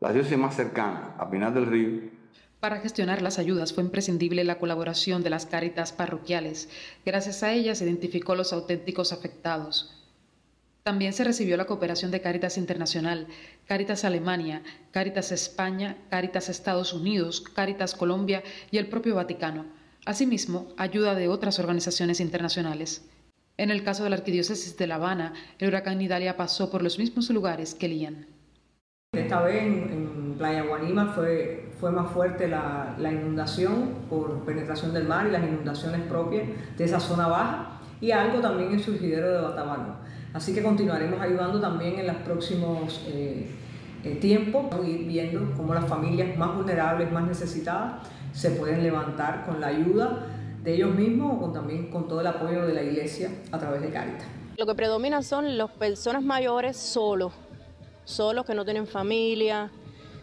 la 0.00 0.12
diócesis 0.12 0.38
más 0.38 0.56
cercana, 0.56 1.14
a 1.18 1.30
Pinar 1.30 1.52
del 1.52 1.66
Río. 1.66 2.10
Para 2.60 2.80
gestionar 2.80 3.22
las 3.22 3.38
ayudas 3.38 3.72
fue 3.72 3.82
imprescindible 3.82 4.44
la 4.44 4.58
colaboración 4.58 5.22
de 5.22 5.30
las 5.30 5.46
cáritas 5.46 5.92
parroquiales. 5.92 6.68
Gracias 7.06 7.42
a 7.42 7.52
ellas 7.54 7.78
se 7.78 7.84
identificó 7.84 8.34
los 8.34 8.52
auténticos 8.52 9.14
afectados. 9.14 9.96
También 10.82 11.14
se 11.14 11.24
recibió 11.24 11.56
la 11.56 11.66
cooperación 11.66 12.10
de 12.10 12.20
Cáritas 12.20 12.58
Internacional, 12.58 13.26
Cáritas 13.66 14.04
Alemania, 14.04 14.62
Cáritas 14.90 15.32
España, 15.32 15.96
Cáritas 16.10 16.48
Estados 16.48 16.92
Unidos, 16.92 17.40
Cáritas 17.40 17.94
Colombia 17.94 18.42
y 18.70 18.78
el 18.78 18.88
propio 18.88 19.14
Vaticano. 19.14 19.66
Asimismo, 20.04 20.68
ayuda 20.76 21.14
de 21.14 21.28
otras 21.28 21.58
organizaciones 21.58 22.20
internacionales. 22.20 23.06
En 23.56 23.70
el 23.70 23.84
caso 23.84 24.04
de 24.04 24.10
la 24.10 24.16
Arquidiócesis 24.16 24.76
de 24.76 24.86
La 24.86 24.94
Habana, 24.94 25.34
el 25.58 25.68
huracán 25.68 26.00
Idalia 26.00 26.36
pasó 26.36 26.70
por 26.70 26.82
los 26.82 26.98
mismos 26.98 27.28
lugares 27.30 27.74
que 27.74 27.88
Lían. 27.88 28.26
Esta 29.12 29.42
vez 29.42 29.62
en, 29.62 30.34
Playa 30.38 30.62
Guanima 30.62 31.12
fue, 31.12 31.69
fue 31.80 31.90
más 31.90 32.10
fuerte 32.10 32.46
la, 32.46 32.94
la, 32.98 33.10
inundación 33.10 33.94
por 34.10 34.44
penetración 34.44 34.92
del 34.92 35.08
mar 35.08 35.26
y 35.26 35.30
las 35.30 35.42
inundaciones 35.42 36.02
propias 36.02 36.44
de 36.76 36.84
esa 36.84 37.00
zona 37.00 37.26
baja 37.26 37.80
y 38.00 38.10
algo 38.10 38.40
también 38.40 38.72
en 38.72 38.80
Surgidero 38.80 39.32
de 39.32 39.40
Batabano. 39.40 39.96
Así 40.34 40.54
que 40.54 40.62
continuaremos 40.62 41.20
ayudando 41.20 41.60
también 41.60 41.98
en 41.98 42.06
los 42.06 42.16
próximos 42.16 43.04
eh, 43.08 43.50
eh, 44.04 44.14
tiempos, 44.16 44.66
ir 44.86 45.06
viendo 45.06 45.54
cómo 45.56 45.74
las 45.74 45.86
familias 45.86 46.36
más 46.38 46.54
vulnerables, 46.54 47.10
más 47.10 47.26
necesitadas, 47.26 48.06
se 48.32 48.50
pueden 48.50 48.82
levantar 48.82 49.44
con 49.46 49.60
la 49.60 49.68
ayuda 49.68 50.26
de 50.62 50.74
ellos 50.74 50.94
mismos 50.94 51.38
o 51.42 51.50
también 51.50 51.90
con 51.90 52.06
todo 52.06 52.20
el 52.20 52.26
apoyo 52.26 52.66
de 52.66 52.74
la 52.74 52.82
iglesia 52.82 53.30
a 53.50 53.58
través 53.58 53.80
de 53.80 53.90
Caritas. 53.90 54.26
Lo 54.56 54.66
que 54.66 54.74
predomina 54.74 55.22
son 55.22 55.56
las 55.56 55.70
personas 55.70 56.22
mayores 56.22 56.76
solos, 56.76 57.32
solos 58.04 58.44
que 58.44 58.54
no 58.54 58.64
tienen 58.64 58.86
familia, 58.86 59.70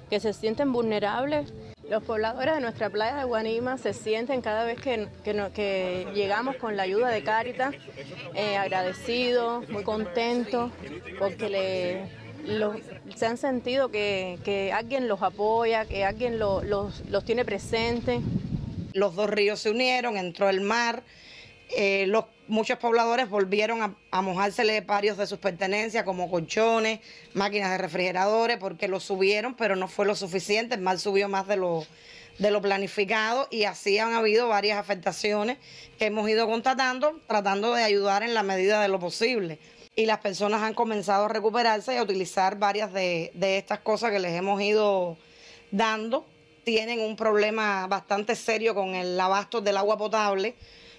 que 0.09 0.19
se 0.19 0.33
sienten 0.33 0.71
vulnerables. 0.71 1.53
Los 1.89 2.03
pobladores 2.03 2.55
de 2.55 2.61
nuestra 2.61 2.89
playa 2.89 3.15
de 3.15 3.23
Guanima 3.23 3.77
se 3.77 3.93
sienten 3.93 4.41
cada 4.41 4.65
vez 4.65 4.79
que, 4.79 5.07
que, 5.23 6.07
llegamos 6.13 6.57
con 6.57 6.75
la 6.75 6.83
ayuda 6.83 7.09
de 7.09 7.23
Caritas 7.23 7.73
eh, 8.33 8.57
agradecidos, 8.57 9.69
muy 9.69 9.83
contentos, 9.83 10.71
porque 11.17 12.05
se 13.15 13.25
han 13.25 13.37
sentido 13.37 13.89
que, 13.89 14.71
alguien 14.73 15.07
los 15.07 15.21
apoya, 15.21 15.85
que 15.85 16.03
alguien 16.03 16.39
los, 16.39 16.65
los 16.65 17.25
tiene 17.25 17.45
presentes. 17.45 18.21
Los 18.93 19.15
dos 19.15 19.29
ríos 19.29 19.59
se 19.59 19.69
unieron, 19.69 20.17
entró 20.17 20.49
el 20.49 20.61
mar, 20.61 21.03
eh, 21.75 22.05
los, 22.07 22.25
muchos 22.47 22.79
pobladores 22.79 23.29
volvieron 23.29 23.81
a, 23.81 23.95
a 24.11 24.21
mojársele 24.21 24.81
varios 24.81 25.17
de 25.17 25.27
sus 25.27 25.39
pertenencias 25.39 26.03
como 26.03 26.29
colchones, 26.29 26.99
máquinas 27.33 27.71
de 27.71 27.77
refrigeradores, 27.77 28.57
porque 28.57 28.87
lo 28.87 28.99
subieron, 28.99 29.55
pero 29.55 29.75
no 29.75 29.87
fue 29.87 30.05
lo 30.05 30.15
suficiente, 30.15 30.75
el 30.75 30.81
mar 30.81 30.99
subió 30.99 31.29
más 31.29 31.47
de 31.47 31.57
lo, 31.57 31.85
de 32.39 32.51
lo 32.51 32.61
planificado 32.61 33.47
y 33.49 33.63
así 33.63 33.97
han 33.97 34.13
habido 34.13 34.47
varias 34.47 34.77
afectaciones 34.77 35.57
que 35.97 36.05
hemos 36.05 36.29
ido 36.29 36.47
constatando, 36.47 37.19
tratando 37.27 37.73
de 37.73 37.83
ayudar 37.83 38.23
en 38.23 38.33
la 38.33 38.43
medida 38.43 38.81
de 38.81 38.87
lo 38.87 38.99
posible. 38.99 39.59
Y 39.95 40.05
las 40.05 40.19
personas 40.19 40.61
han 40.61 40.75
comenzado 40.75 41.25
a 41.25 41.29
recuperarse 41.29 41.95
y 41.95 41.97
a 41.97 42.03
utilizar 42.03 42.59
varias 42.59 42.93
de, 42.93 43.31
de 43.33 43.57
estas 43.57 43.79
cosas 43.79 44.11
que 44.11 44.19
les 44.19 44.33
hemos 44.33 44.61
ido 44.61 45.17
dando. 45.71 46.25
Tienen 46.63 46.99
un 46.99 47.15
problema 47.15 47.87
bastante 47.87 48.35
serio 48.35 48.75
con 48.75 48.93
el 48.93 49.19
abasto 49.19 49.59
del 49.59 49.77
agua 49.77 49.97
potable 49.97 50.55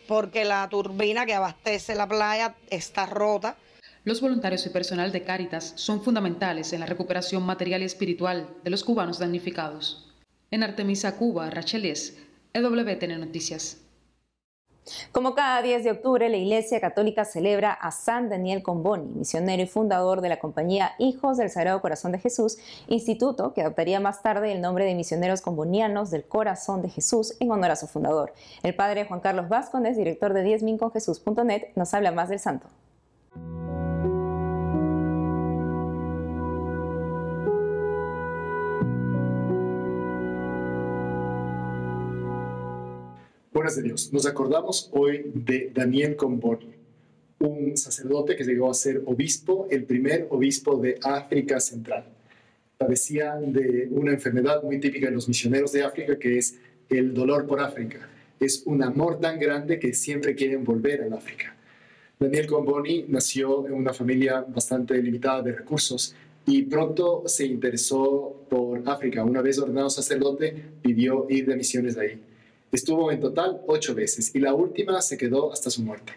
porque 0.09 0.47
la 0.47 0.67
turbina 0.69 1.27
que 1.27 1.35
abastece 1.35 1.95
la 1.95 2.09
playa 2.09 2.57
está 2.71 3.07
rota. 3.07 3.57
Los 4.05 4.23
voluntarios 4.23 4.65
y 4.65 4.71
personal 4.71 5.13
de 5.13 5.23
Cáritas 5.23 5.75
son 5.77 6.03
fundamentales 6.03 6.73
en 6.73 6.81
la 6.81 6.87
recuperación 6.87 7.45
material 7.45 7.83
y 7.83 7.85
espiritual 7.85 8.49
de 8.65 8.71
los 8.71 8.83
cubanos 8.83 9.19
damnificados. 9.19 10.11
En 10.51 10.63
Artemisa, 10.63 11.17
Cuba, 11.17 11.51
Racheles, 11.51 12.17
EWTN 12.55 13.21
Noticias. 13.21 13.83
Como 15.13 15.35
cada 15.35 15.63
10 15.63 15.85
de 15.85 15.91
octubre, 15.93 16.29
la 16.29 16.37
Iglesia 16.37 16.81
Católica 16.81 17.25
celebra 17.25 17.73
a 17.73 17.91
San 17.91 18.29
Daniel 18.29 18.63
Comboni, 18.63 19.09
misionero 19.15 19.63
y 19.63 19.67
fundador 19.67 20.21
de 20.21 20.29
la 20.29 20.39
compañía 20.39 20.93
Hijos 20.99 21.37
del 21.37 21.51
Sagrado 21.51 21.81
Corazón 21.81 22.13
de 22.13 22.19
Jesús, 22.19 22.59
instituto 22.89 23.55
que 23.55 23.63
adoptaría 23.63 24.01
más 24.01 24.23
tarde 24.23 24.53
el 24.53 24.61
nombre 24.61 24.85
de 24.85 24.95
Misioneros 24.95 25.41
Combonianos 25.41 26.11
del 26.11 26.25
Corazón 26.25 26.83
de 26.83 26.89
Jesús 26.89 27.37
en 27.41 27.51
honor 27.51 27.71
a 27.71 27.77
su 27.77 27.87
fundador. 27.87 28.33
El 28.63 28.75
padre 28.75 29.07
Juan 29.07 29.21
Carlos 29.21 29.49
Vázquez, 29.49 29.69
director 29.97 30.33
de 30.33 30.43
diezminconjesús.net, 30.43 31.69
nos 31.77 31.95
habla 31.95 32.11
más 32.13 32.29
del 32.29 32.41
santo. 32.41 32.69
Buenas 43.51 43.77
de 43.77 43.83
Dios. 43.83 44.13
Nos 44.13 44.27
acordamos 44.27 44.91
hoy 44.93 45.31
de 45.35 45.73
Daniel 45.75 46.17
Comboni, 46.17 46.69
un 47.39 47.79
sacerdote 47.79 48.37
que 48.37 48.45
llegó 48.45 48.71
a 48.71 48.75
ser 48.75 49.03
obispo, 49.07 49.67
el 49.71 49.85
primer 49.85 50.27
obispo 50.29 50.77
de 50.77 50.99
África 51.03 51.59
Central. 51.59 52.05
Padecía 52.77 53.37
de 53.37 53.89
una 53.91 54.13
enfermedad 54.13 54.63
muy 54.63 54.79
típica 54.79 55.07
de 55.07 55.13
los 55.13 55.29
misioneros 55.29 55.73
de 55.73 55.83
África, 55.83 56.19
que 56.19 56.37
es 56.37 56.59
el 56.91 57.15
dolor 57.15 57.47
por 57.47 57.61
África. 57.61 58.07
Es 58.39 58.65
un 58.67 58.83
amor 58.83 59.19
tan 59.19 59.39
grande 59.39 59.79
que 59.79 59.95
siempre 59.95 60.35
quieren 60.35 60.63
volver 60.63 61.03
a 61.11 61.17
África. 61.17 61.57
Daniel 62.21 62.47
Comboni 62.47 63.07
nació 63.09 63.67
en 63.67 63.73
una 63.73 63.95
familia 63.95 64.45
bastante 64.47 65.03
limitada 65.03 65.41
de 65.41 65.53
recursos 65.53 66.15
y 66.45 66.63
pronto 66.63 67.23
se 67.27 67.47
interesó 67.47 68.45
por 68.51 68.83
África. 68.87 69.25
Una 69.25 69.41
vez 69.41 69.59
ordenado 69.59 69.89
sacerdote, 69.89 70.55
pidió 70.83 71.27
ir 71.31 71.47
de 71.47 71.57
misiones 71.57 71.95
de 71.95 72.03
ahí. 72.03 72.28
Estuvo 72.71 73.11
en 73.11 73.21
total 73.21 73.61
ocho 73.67 73.95
veces 73.95 74.35
y 74.35 74.41
la 74.41 74.55
última 74.55 75.01
se 75.01 75.17
quedó 75.17 75.53
hasta 75.53 75.71
su 75.71 75.83
muerte. 75.83 76.13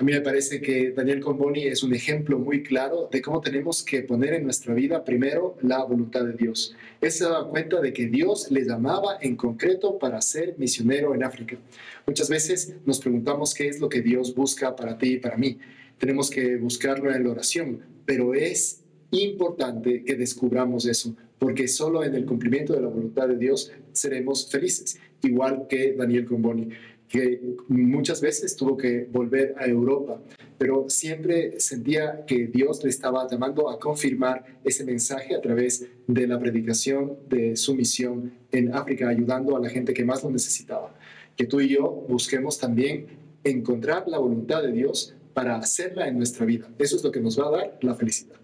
A 0.00 0.02
mí 0.02 0.12
me 0.12 0.22
parece 0.22 0.62
que 0.62 0.92
Daniel 0.92 1.20
Comboni 1.20 1.64
es 1.64 1.82
un 1.82 1.94
ejemplo 1.94 2.38
muy 2.38 2.62
claro 2.62 3.10
de 3.12 3.20
cómo 3.20 3.42
tenemos 3.42 3.82
que 3.82 4.02
poner 4.02 4.32
en 4.32 4.44
nuestra 4.44 4.72
vida 4.72 5.04
primero 5.04 5.58
la 5.60 5.84
voluntad 5.84 6.24
de 6.24 6.32
Dios. 6.32 6.74
Él 7.02 7.12
se 7.12 7.24
daba 7.24 7.46
cuenta 7.50 7.82
de 7.82 7.92
que 7.92 8.06
Dios 8.06 8.50
le 8.50 8.64
llamaba 8.64 9.18
en 9.20 9.36
concreto 9.36 9.98
para 9.98 10.22
ser 10.22 10.54
misionero 10.56 11.14
en 11.14 11.22
África. 11.22 11.58
Muchas 12.06 12.30
veces 12.30 12.76
nos 12.86 12.98
preguntamos 12.98 13.52
qué 13.52 13.68
es 13.68 13.78
lo 13.78 13.90
que 13.90 14.00
Dios 14.00 14.34
busca 14.34 14.74
para 14.74 14.96
ti 14.96 15.14
y 15.14 15.18
para 15.18 15.36
mí. 15.36 15.58
Tenemos 15.98 16.30
que 16.30 16.56
buscarlo 16.56 17.14
en 17.14 17.24
la 17.24 17.30
oración, 17.30 17.82
pero 18.06 18.32
es 18.32 18.80
importante 19.10 20.02
que 20.02 20.14
descubramos 20.14 20.86
eso, 20.86 21.14
porque 21.40 21.66
solo 21.66 22.04
en 22.04 22.14
el 22.14 22.24
cumplimiento 22.24 22.74
de 22.74 22.82
la 22.82 22.88
voluntad 22.88 23.26
de 23.26 23.36
Dios 23.36 23.72
seremos 23.92 24.48
felices 24.48 25.00
igual 25.22 25.66
que 25.68 25.94
Daniel 25.94 26.26
Comboni, 26.26 26.68
que 27.08 27.40
muchas 27.68 28.20
veces 28.20 28.54
tuvo 28.54 28.76
que 28.76 29.08
volver 29.10 29.54
a 29.58 29.66
Europa, 29.66 30.22
pero 30.58 30.88
siempre 30.88 31.58
sentía 31.58 32.24
que 32.24 32.46
Dios 32.46 32.84
le 32.84 32.90
estaba 32.90 33.26
llamando 33.28 33.68
a 33.68 33.80
confirmar 33.80 34.60
ese 34.64 34.84
mensaje 34.84 35.34
a 35.34 35.40
través 35.40 35.88
de 36.06 36.26
la 36.28 36.38
predicación 36.38 37.16
de 37.28 37.56
su 37.56 37.74
misión 37.74 38.32
en 38.52 38.72
África, 38.72 39.08
ayudando 39.08 39.56
a 39.56 39.60
la 39.60 39.68
gente 39.68 39.92
que 39.92 40.04
más 40.04 40.22
lo 40.22 40.30
necesitaba. 40.30 40.94
Que 41.36 41.46
tú 41.46 41.60
y 41.60 41.68
yo 41.68 42.06
busquemos 42.08 42.58
también 42.58 43.06
encontrar 43.42 44.06
la 44.06 44.18
voluntad 44.18 44.62
de 44.62 44.70
Dios 44.70 45.16
para 45.34 45.56
hacerla 45.56 46.06
en 46.06 46.16
nuestra 46.16 46.46
vida. 46.46 46.68
Eso 46.78 46.96
es 46.96 47.02
lo 47.02 47.10
que 47.10 47.20
nos 47.20 47.40
va 47.40 47.48
a 47.48 47.50
dar 47.50 47.78
la 47.80 47.94
felicidad. 47.94 48.39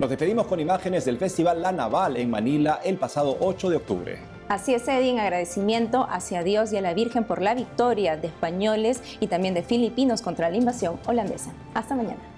Nos 0.00 0.08
despedimos 0.08 0.46
con 0.46 0.58
imágenes 0.58 1.04
del 1.04 1.18
Festival 1.18 1.60
La 1.60 1.72
Naval 1.72 2.16
en 2.16 2.30
Manila 2.30 2.80
el 2.82 2.96
pasado 2.96 3.36
8 3.38 3.68
de 3.68 3.76
octubre. 3.76 4.18
Así 4.48 4.72
es, 4.72 4.88
Eddie, 4.88 5.10
en 5.10 5.18
agradecimiento 5.18 6.06
hacia 6.08 6.42
Dios 6.42 6.72
y 6.72 6.78
a 6.78 6.80
la 6.80 6.94
Virgen 6.94 7.24
por 7.24 7.42
la 7.42 7.54
victoria 7.54 8.16
de 8.16 8.28
españoles 8.28 9.02
y 9.20 9.26
también 9.26 9.52
de 9.52 9.62
filipinos 9.62 10.22
contra 10.22 10.48
la 10.48 10.56
invasión 10.56 10.98
holandesa. 11.04 11.52
Hasta 11.74 11.94
mañana. 11.94 12.29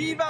¡Viva! 0.00 0.29